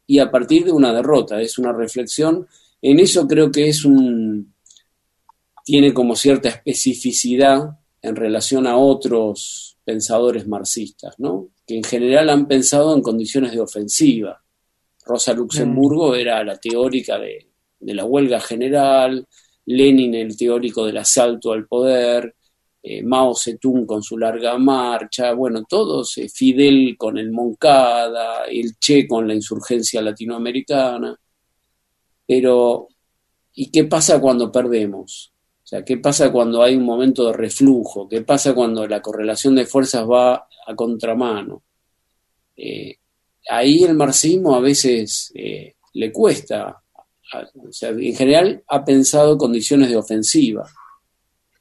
y 0.05 0.19
a 0.19 0.29
partir 0.29 0.65
de 0.65 0.71
una 0.71 0.93
derrota, 0.93 1.41
es 1.41 1.57
una 1.57 1.71
reflexión, 1.71 2.47
en 2.81 2.99
eso 2.99 3.27
creo 3.27 3.51
que 3.51 3.69
es 3.69 3.85
un, 3.85 4.53
tiene 5.63 5.93
como 5.93 6.15
cierta 6.15 6.49
especificidad 6.49 7.79
en 8.01 8.15
relación 8.15 8.67
a 8.67 8.77
otros 8.77 9.77
pensadores 9.83 10.47
marxistas, 10.47 11.15
¿no? 11.19 11.49
que 11.65 11.77
en 11.77 11.83
general 11.83 12.29
han 12.29 12.47
pensado 12.47 12.93
en 12.93 13.01
condiciones 13.01 13.53
de 13.53 13.61
ofensiva. 13.61 14.43
Rosa 15.05 15.33
Luxemburgo 15.33 16.11
mm. 16.11 16.15
era 16.15 16.43
la 16.43 16.57
teórica 16.57 17.17
de, 17.17 17.49
la 17.79 18.05
huelga 18.05 18.39
general, 18.39 19.27
Lenin 19.65 20.13
el 20.15 20.37
teórico 20.37 20.85
del 20.85 20.97
asalto 20.97 21.51
al 21.51 21.67
poder, 21.67 22.35
eh, 22.83 23.01
Mao 23.01 23.33
Zedong 23.33 23.85
con 23.85 24.03
su 24.03 24.17
larga 24.17 24.57
marcha, 24.57 25.33
bueno, 25.33 25.63
todos, 25.67 26.19
Fidel 26.33 26.95
con 26.97 27.17
el 27.17 27.31
Moncada, 27.31 28.45
el 28.45 28.77
Che 28.77 29.07
con 29.07 29.27
la 29.27 29.33
insurgencia 29.33 30.01
latinoamericana. 30.01 31.17
Pero, 32.27 32.87
¿y 33.53 33.71
qué 33.71 33.85
pasa 33.85 34.19
cuando 34.19 34.51
perdemos? 34.51 35.33
sea, 35.73 35.83
¿qué 35.83 35.97
pasa 35.97 36.31
cuando 36.31 36.61
hay 36.61 36.75
un 36.75 36.83
momento 36.83 37.25
de 37.25 37.33
reflujo? 37.33 38.07
¿Qué 38.07 38.21
pasa 38.21 38.53
cuando 38.53 38.87
la 38.87 39.01
correlación 39.01 39.55
de 39.55 39.65
fuerzas 39.65 40.07
va 40.07 40.47
a 40.67 40.75
contramano? 40.75 41.63
Eh, 42.55 42.97
ahí 43.49 43.83
el 43.83 43.95
marxismo 43.95 44.55
a 44.55 44.59
veces 44.59 45.31
eh, 45.33 45.73
le 45.93 46.11
cuesta, 46.11 46.79
o 47.33 47.71
sea, 47.71 47.89
en 47.89 48.15
general 48.15 48.63
ha 48.67 48.85
pensado 48.85 49.35
condiciones 49.35 49.89
de 49.89 49.97
ofensiva. 49.97 50.63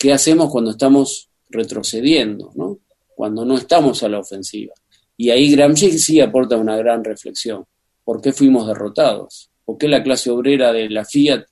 ¿Qué 0.03 0.13
hacemos 0.13 0.51
cuando 0.51 0.73
estamos 0.73 1.29
retrocediendo, 1.49 2.51
¿no? 2.57 2.81
cuando 3.15 3.45
no 3.45 3.57
estamos 3.57 4.03
a 4.03 4.09
la 4.09 4.19
ofensiva? 4.19 4.75
Y 5.17 5.31
ahí 5.31 5.53
Gramsci 5.53 5.97
sí 5.97 6.21
aporta 6.21 6.57
una 6.57 6.77
gran 6.77 7.05
reflexión. 7.05 7.65
¿Por 8.03 8.21
qué 8.21 8.33
fuimos 8.33 8.67
derrotados? 8.67 9.53
¿Por 9.65 9.79
qué 9.79 9.87
la 9.87 10.03
clase 10.03 10.29
obrera 10.29 10.73
de 10.73 10.91
la 10.91 11.05
Fiat 11.05 11.45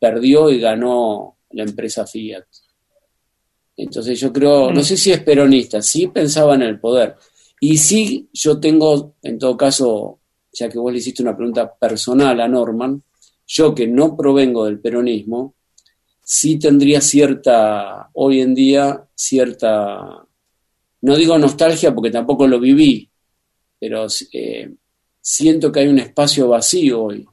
perdió 0.00 0.50
y 0.50 0.58
ganó 0.58 1.36
la 1.50 1.62
empresa 1.62 2.04
Fiat. 2.04 2.42
Entonces 3.76 4.18
yo 4.18 4.32
creo, 4.32 4.72
no 4.72 4.80
mm. 4.80 4.84
sé 4.84 4.96
si 4.96 5.12
es 5.12 5.22
peronista, 5.22 5.80
sí 5.80 6.08
pensaba 6.08 6.56
en 6.56 6.62
el 6.62 6.80
poder. 6.80 7.14
Y 7.60 7.78
sí, 7.78 8.28
yo 8.32 8.58
tengo, 8.58 9.14
en 9.22 9.38
todo 9.38 9.56
caso, 9.56 10.18
ya 10.52 10.68
que 10.68 10.80
vos 10.80 10.90
le 10.90 10.98
hiciste 10.98 11.22
una 11.22 11.36
pregunta 11.36 11.72
personal 11.72 12.40
a 12.40 12.48
Norman, 12.48 13.00
yo 13.46 13.72
que 13.72 13.86
no 13.86 14.16
provengo 14.16 14.64
del 14.64 14.80
peronismo, 14.80 15.54
sí 16.22 16.58
tendría 16.58 17.00
cierta, 17.00 18.10
hoy 18.14 18.40
en 18.40 18.54
día, 18.54 19.04
cierta, 19.14 20.26
no 21.00 21.16
digo 21.16 21.38
nostalgia 21.38 21.94
porque 21.94 22.10
tampoco 22.10 22.46
lo 22.46 22.60
viví, 22.60 23.10
pero 23.78 24.06
eh, 24.32 24.72
siento 25.20 25.72
que 25.72 25.80
hay 25.80 25.88
un 25.88 25.98
espacio 25.98 26.48
vacío 26.48 27.04
hoy, 27.04 27.26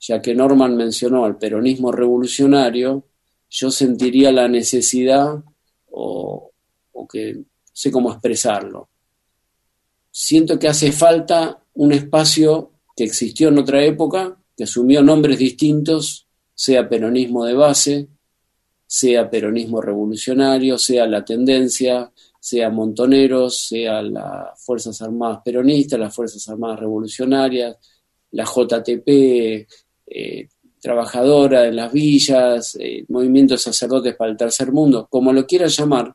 ya 0.00 0.20
que 0.20 0.34
Norman 0.34 0.76
mencionó 0.76 1.26
el 1.26 1.36
peronismo 1.36 1.90
revolucionario, 1.90 3.04
yo 3.48 3.70
sentiría 3.70 4.32
la 4.32 4.48
necesidad 4.48 5.42
o, 5.90 6.52
que 7.10 7.44
sé 7.72 7.92
cómo 7.92 8.10
expresarlo. 8.10 8.88
Siento 10.10 10.58
que 10.58 10.66
hace 10.66 10.90
falta 10.90 11.62
un 11.74 11.92
espacio 11.92 12.72
que 12.96 13.04
existió 13.04 13.48
en 13.48 13.58
otra 13.58 13.84
época, 13.84 14.36
que 14.56 14.64
asumió 14.64 15.02
nombres 15.02 15.38
distintos, 15.38 16.25
sea 16.56 16.88
peronismo 16.88 17.44
de 17.44 17.52
base, 17.54 18.08
sea 18.86 19.28
peronismo 19.28 19.80
revolucionario, 19.80 20.78
sea 20.78 21.06
la 21.06 21.22
tendencia, 21.24 22.10
sea 22.40 22.70
Montoneros, 22.70 23.58
sea 23.68 24.00
las 24.00 24.64
Fuerzas 24.64 25.02
Armadas 25.02 25.40
Peronistas, 25.44 26.00
las 26.00 26.14
Fuerzas 26.14 26.48
Armadas 26.48 26.80
Revolucionarias, 26.80 27.76
la 28.30 28.44
JTP, 28.44 29.66
eh, 30.06 30.48
trabajadora 30.80 31.62
de 31.62 31.72
las 31.72 31.92
villas, 31.92 32.76
eh, 32.80 33.04
movimiento 33.08 33.58
sacerdotes 33.58 34.14
para 34.14 34.30
el 34.30 34.36
tercer 34.36 34.72
mundo, 34.72 35.08
como 35.10 35.32
lo 35.32 35.46
quieras 35.46 35.76
llamar, 35.76 36.14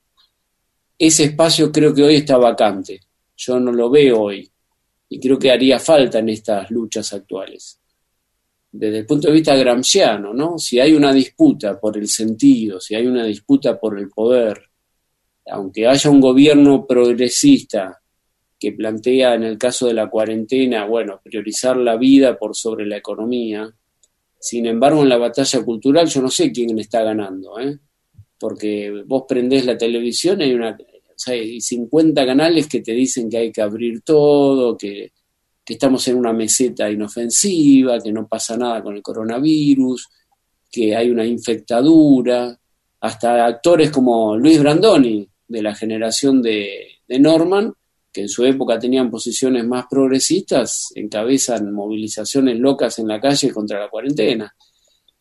ese 0.97 1.25
espacio 1.25 1.71
creo 1.71 1.93
que 1.93 2.03
hoy 2.03 2.15
está 2.15 2.37
vacante. 2.37 3.01
Yo 3.35 3.59
no 3.59 3.71
lo 3.71 3.89
veo 3.89 4.21
hoy 4.21 4.49
y 5.09 5.19
creo 5.19 5.37
que 5.37 5.51
haría 5.51 5.79
falta 5.79 6.19
en 6.19 6.29
estas 6.29 6.71
luchas 6.71 7.11
actuales. 7.13 7.80
Desde 8.71 8.99
el 8.99 9.05
punto 9.05 9.27
de 9.27 9.33
vista 9.33 9.55
gramsciano, 9.55 10.33
¿no? 10.33 10.57
Si 10.57 10.79
hay 10.79 10.93
una 10.93 11.11
disputa 11.11 11.79
por 11.79 11.97
el 11.97 12.07
sentido, 12.07 12.79
si 12.79 12.95
hay 12.95 13.05
una 13.05 13.25
disputa 13.25 13.79
por 13.79 13.99
el 13.99 14.09
poder, 14.09 14.61
aunque 15.47 15.87
haya 15.87 16.09
un 16.09 16.21
gobierno 16.21 16.85
progresista 16.87 18.01
que 18.57 18.71
plantea 18.71 19.35
en 19.35 19.43
el 19.43 19.57
caso 19.57 19.87
de 19.87 19.93
la 19.93 20.09
cuarentena, 20.09 20.85
bueno, 20.85 21.19
priorizar 21.23 21.75
la 21.77 21.97
vida 21.97 22.37
por 22.37 22.55
sobre 22.55 22.85
la 22.85 22.97
economía, 22.97 23.73
sin 24.39 24.65
embargo, 24.65 25.03
en 25.03 25.09
la 25.09 25.17
batalla 25.17 25.63
cultural 25.63 26.07
yo 26.07 26.21
no 26.21 26.29
sé 26.29 26.51
quién 26.51 26.77
está 26.79 27.03
ganando, 27.03 27.59
¿eh? 27.59 27.77
porque 28.39 29.03
vos 29.05 29.25
prendés 29.27 29.65
la 29.65 29.77
televisión 29.77 30.41
y 30.41 30.45
hay, 30.45 30.53
una, 30.55 30.75
hay 31.27 31.61
50 31.61 32.25
canales 32.25 32.67
que 32.67 32.81
te 32.81 32.91
dicen 32.91 33.29
que 33.29 33.37
hay 33.37 33.51
que 33.51 33.61
abrir 33.61 34.01
todo, 34.01 34.75
que, 34.75 35.11
estamos 35.73 36.07
en 36.07 36.17
una 36.17 36.33
meseta 36.33 36.89
inofensiva, 36.89 37.99
que 37.99 38.11
no 38.11 38.27
pasa 38.27 38.57
nada 38.57 38.81
con 38.81 38.95
el 38.95 39.01
coronavirus, 39.01 40.07
que 40.71 40.95
hay 40.95 41.09
una 41.09 41.25
infectadura, 41.25 42.57
hasta 43.01 43.45
actores 43.45 43.91
como 43.91 44.37
Luis 44.37 44.59
Brandoni, 44.59 45.27
de 45.47 45.61
la 45.61 45.75
generación 45.75 46.41
de, 46.41 46.99
de 47.07 47.19
Norman, 47.19 47.73
que 48.11 48.21
en 48.21 48.29
su 48.29 48.43
época 48.45 48.79
tenían 48.79 49.09
posiciones 49.09 49.65
más 49.65 49.85
progresistas, 49.89 50.91
encabezan 50.95 51.73
movilizaciones 51.73 52.59
locas 52.59 52.99
en 52.99 53.07
la 53.07 53.19
calle 53.19 53.51
contra 53.51 53.79
la 53.79 53.89
cuarentena. 53.89 54.53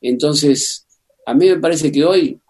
Entonces, 0.00 0.86
a 1.26 1.34
mí 1.34 1.48
me 1.48 1.58
parece 1.58 1.92
que 1.92 2.04
hoy 2.04 2.40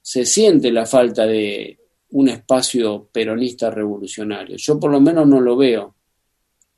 se 0.00 0.24
siente 0.24 0.70
la 0.70 0.86
falta 0.86 1.26
de 1.26 1.78
un 2.10 2.28
espacio 2.28 3.08
peronista 3.12 3.70
revolucionario. 3.70 4.56
Yo 4.56 4.78
por 4.78 4.90
lo 4.90 5.00
menos 5.00 5.26
no 5.26 5.40
lo 5.40 5.56
veo. 5.56 5.96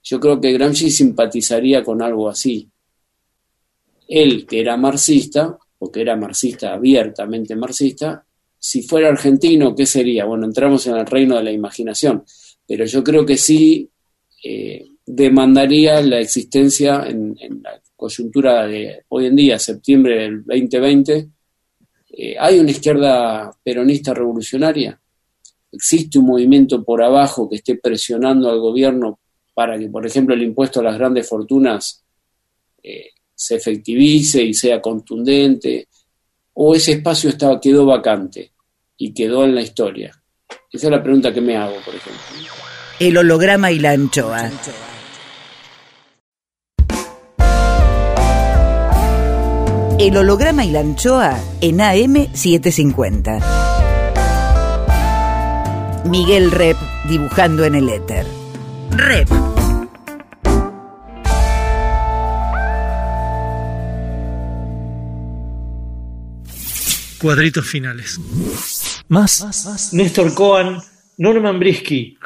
Yo 0.03 0.18
creo 0.20 0.40
que 0.40 0.53
Gramsci 0.53 0.90
simpatizaría 0.90 1.82
con 1.82 2.03
algo 2.03 2.28
así. 2.28 2.68
Él, 4.09 4.46
que 4.46 4.61
era 4.61 4.76
marxista, 4.76 5.57
porque 5.78 6.00
era 6.00 6.16
marxista, 6.16 6.74
abiertamente 6.74 7.57
marxista, 7.57 8.24
si 8.59 8.82
fuera 8.82 9.09
argentino, 9.09 9.74
¿qué 9.74 9.86
sería? 9.86 10.24
Bueno, 10.24 10.46
entramos 10.46 10.86
en 10.86 10.96
el 10.96 11.07
reino 11.07 11.36
de 11.36 11.44
la 11.44 11.53
imaginación 11.53 12.24
pero 12.66 12.84
yo 12.84 13.05
creo 13.05 13.26
que 13.26 13.36
sí 13.36 13.86
eh, 14.42 14.86
demandaría 15.05 16.00
la 16.00 16.20
existencia 16.20 17.05
en, 17.07 17.36
la 17.62 17.80
coyuntura 17.94 18.66
de 18.66 19.05
hoy 19.09 19.26
en 19.26 19.36
día, 19.36 19.59
septiembre 19.59 20.22
del 20.22 20.44
2020, 20.44 21.28
eh, 22.14 22.36
¿hay 22.38 22.59
una 22.59 22.70
izquierda 22.70 23.50
peronista 23.62 24.14
revolucionaria? 24.14 24.98
¿Existe 25.70 26.18
un 26.18 26.26
movimiento 26.26 26.82
por 26.82 27.03
abajo 27.03 27.48
que 27.48 27.57
esté 27.57 27.76
presionando 27.76 28.50
al 28.50 28.59
gobierno 28.59 29.20
para 29.55 29.78
que, 29.78 29.88
por 29.88 30.07
ejemplo, 30.07 30.34
el 30.34 30.42
impuesto 30.42 30.80
a 30.80 30.84
las 30.84 30.98
grandes 30.98 31.28
fortunas 31.28 32.05
eh, 32.82 33.11
se 33.34 33.57
efectivice 33.57 34.42
y 34.42 34.55
sea 34.55 34.80
contundente? 34.80 35.88
¿O 36.55 36.74
ese 36.74 36.92
espacio 36.92 37.30
quedó 37.61 37.86
vacante 37.86 38.53
y 38.96 39.12
quedó 39.12 39.44
en 39.44 39.55
la 39.55 39.62
historia? 39.62 40.12
Esa 40.70 40.86
es 40.86 40.90
la 40.90 41.03
pregunta 41.03 41.32
que 41.32 41.40
me 41.40 41.57
hago, 41.57 41.76
por 41.84 41.94
ejemplo. 41.94 42.22
El 42.98 43.16
holograma 43.16 43.70
y 43.72 43.78
la 43.78 43.92
anchoa. 43.92 44.50
El 49.98 50.16
holograma 50.16 50.64
y 50.64 50.70
la 50.70 50.80
anchoa 50.80 51.38
en 51.61 51.78
AM750. 51.78 53.62
Miguel 56.07 56.50
Rep 56.50 56.76
dibujando 57.09 57.64
en 57.64 57.76
el 57.76 57.88
éter. 57.88 58.41
Rep. 58.97 59.28
Cuadritos 67.20 67.66
finales. 67.66 68.18
Más. 69.09 69.93
Néstor 69.93 70.34
Cohen, 70.34 70.78
Norman 71.18 71.59
Brisky. 71.59 72.18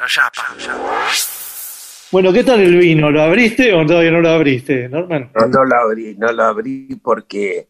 Bueno, 2.11 2.33
¿qué 2.33 2.43
tal 2.43 2.61
el 2.61 2.77
vino? 2.77 3.11
¿Lo 3.11 3.21
abriste 3.21 3.73
o 3.73 3.85
todavía 3.85 4.11
no 4.11 4.21
lo 4.21 4.29
abriste, 4.29 4.89
Norman? 4.89 5.31
No, 5.35 5.47
no 5.47 5.63
lo 5.65 5.75
abrí, 5.75 6.15
no 6.15 6.31
lo 6.31 6.43
abrí 6.43 6.99
porque 7.01 7.67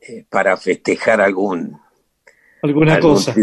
eh, 0.00 0.24
para 0.28 0.56
festejar 0.56 1.20
algún 1.20 1.78
alguna 2.62 2.98
cosa. 3.00 3.34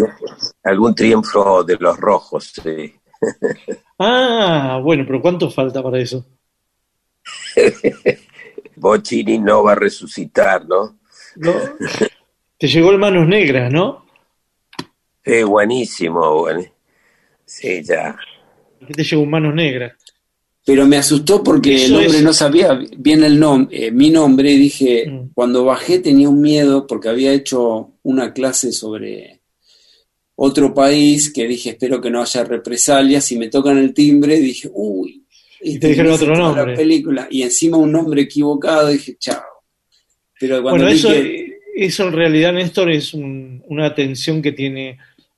algún 0.64 0.96
triunfo 0.96 1.64
de 1.64 1.78
los 1.78 1.98
rojos. 1.98 2.54
Sí. 2.64 2.94
Ah, 4.00 4.80
bueno, 4.84 5.04
pero 5.06 5.22
¿cuánto 5.22 5.50
falta 5.50 5.82
para 5.82 6.00
eso? 6.00 6.26
Bocini 8.76 9.38
no 9.38 9.64
va 9.64 9.74
a 9.74 9.76
resucitar, 9.76 10.66
¿no? 10.66 11.00
No. 11.36 11.54
Te 12.58 12.68
llegó 12.68 12.92
el 12.92 12.98
Manos 12.98 13.28
Negras, 13.28 13.72
¿no? 13.72 14.06
Sí, 15.24 15.44
buenísimo, 15.44 16.40
bueno. 16.40 16.64
Sí, 17.46 17.84
ya. 17.84 18.16
¿Qué 18.86 18.94
te 18.94 19.04
llegó 19.04 19.24
un 19.24 19.30
Manos 19.30 19.54
Negras? 19.54 19.94
Pero 20.66 20.88
me 20.88 20.98
asustó 20.98 21.44
porque 21.44 21.86
el 21.86 21.96
hombre 21.96 22.22
no 22.22 22.32
sabía 22.32 22.80
bien 22.98 23.24
el 23.24 23.38
nombre, 23.38 23.88
eh, 23.88 23.92
mi 23.92 24.10
nombre, 24.10 24.52
y 24.52 24.58
dije, 24.58 25.10
mm. 25.10 25.32
cuando 25.34 25.66
bajé 25.66 26.00
tenía 26.00 26.30
un 26.30 26.42
miedo 26.42 26.88
porque 26.88 27.10
había 27.10 27.34
hecho 27.34 27.92
una 28.04 28.32
clase 28.34 28.72
sobre 28.72 29.42
otro 30.36 30.74
país 30.74 31.32
que 31.32 31.48
dije, 31.48 31.72
espero 31.72 32.02
que 32.02 32.10
no 32.10 32.22
haya 32.22 32.44
represalias, 32.44 33.32
y 33.32 33.38
me 33.38 33.50
tocan 33.50 33.78
el 33.78 33.94
timbre, 33.94 34.40
dije, 34.40 34.70
uy, 34.74 35.24
y 35.62 35.80
te 35.80 35.90
dijeron 35.90 36.14
otro 36.14 36.36
nombre. 36.36 36.72
La 36.72 36.78
película, 36.78 37.28
y 37.30 37.44
encima 37.44 37.78
un 37.78 37.92
nombre 37.92 38.24
equivocado, 38.24 38.90
dije, 38.90 39.16
chao. 39.18 39.42
Pero 40.40 40.62
cuando 40.62 40.86
bueno, 40.86 40.88
eso, 40.88 41.10
eso 41.76 42.08
en 42.08 42.14
realidad, 42.14 42.54
Néstor, 42.54 42.92
es 42.92 43.14
una 43.14 43.86
atención 43.86 44.42
que 44.42 44.52
tiene 44.52 44.98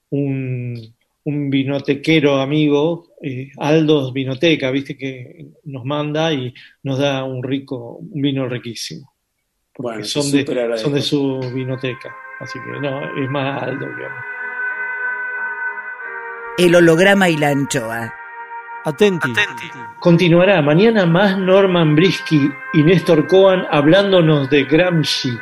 un, 0.10 0.96
un 1.26 1.50
vinotequero 1.50 2.38
amigo, 2.38 3.16
eh, 3.22 3.52
Aldos 3.58 4.14
Vinoteca, 4.14 4.72
viste 4.72 4.98
que 4.98 5.48
nos 5.66 5.84
manda 5.86 6.34
y 6.34 6.54
nos 6.84 7.00
da 7.00 7.24
un 7.24 7.44
rico, 7.44 7.98
un 7.98 8.22
vino 8.22 8.48
riquísimo. 8.48 9.14
Porque 9.74 10.06
son, 10.06 10.32
de, 10.32 10.78
son 10.78 10.94
de 10.94 11.02
su 11.02 11.40
vinoteca. 11.54 12.16
Así 12.40 12.58
que 12.60 12.80
no, 12.80 13.24
es 13.24 13.30
más 13.30 13.64
Aldo 13.64 13.86
que 13.86 14.35
El 16.58 16.74
holograma 16.74 17.28
y 17.30 17.36
la 17.36 17.50
anchoa. 17.50 18.14
Atenti. 18.86 19.34
Continuará 20.00 20.62
mañana 20.62 21.06
más 21.06 21.38
Norman 21.38 21.96
Brisky 21.96 22.50
y 22.74 22.84
Néstor 22.84 23.28
Cohen 23.28 23.64
hablándonos 23.72 24.50
de 24.50 24.64
Gramsci 24.64 25.38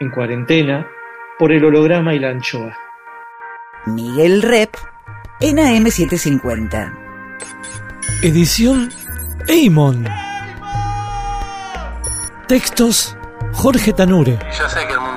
en 0.00 0.10
cuarentena 0.10 0.86
por 1.38 1.52
el 1.52 1.64
holograma 1.64 2.12
y 2.12 2.18
la 2.18 2.30
anchoa. 2.30 2.76
Miguel 3.86 4.42
Rep 4.42 4.74
en 5.40 5.58
AM750. 5.58 6.92
Edición 8.22 8.90
Eimon. 9.46 10.08
Textos 12.48 13.16
Jorge 13.52 13.92
Tanure. 13.92 14.38
yo 14.58 14.68
sé 14.68 14.86
que 14.86 14.92
el 14.92 15.00
mundo 15.00 15.13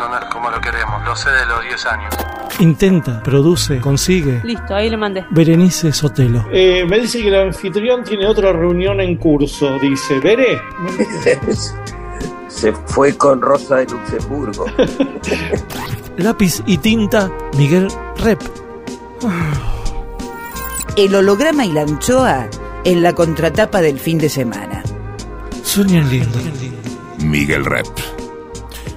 lo 1.07 1.15
sé 1.15 1.29
de 1.29 1.45
los 1.45 1.63
10 1.63 1.85
años. 1.85 2.13
Intenta, 2.59 3.23
produce, 3.23 3.79
consigue. 3.79 4.41
Listo, 4.43 4.75
ahí 4.75 4.89
le 4.89 4.97
mandé. 4.97 5.25
Berenice 5.29 5.93
Sotelo. 5.93 6.45
Eh, 6.51 6.85
me 6.85 6.99
dice 6.99 7.21
que 7.21 7.29
el 7.29 7.35
anfitrión 7.35 8.03
tiene 8.03 8.27
otra 8.27 8.51
reunión 8.51 8.99
en 8.99 9.15
curso, 9.15 9.77
dice. 9.79 10.19
¿Veré? 10.19 10.59
Se 12.49 12.73
fue 12.73 13.15
con 13.17 13.41
Rosa 13.41 13.77
de 13.77 13.85
Luxemburgo. 13.85 14.65
Lápiz 16.17 16.61
y 16.65 16.77
tinta, 16.77 17.31
Miguel 17.57 17.87
Rep. 18.17 18.41
El 20.97 21.15
holograma 21.15 21.65
y 21.65 21.71
la 21.71 21.81
anchoa 21.83 22.49
en 22.83 23.01
la 23.01 23.13
contratapa 23.13 23.81
del 23.81 23.99
fin 23.99 24.17
de 24.17 24.29
semana. 24.29 24.83
Sueñan 25.63 26.09
lindo. 26.09 26.39
Miguel 27.19 27.63
Rep. 27.63 28.16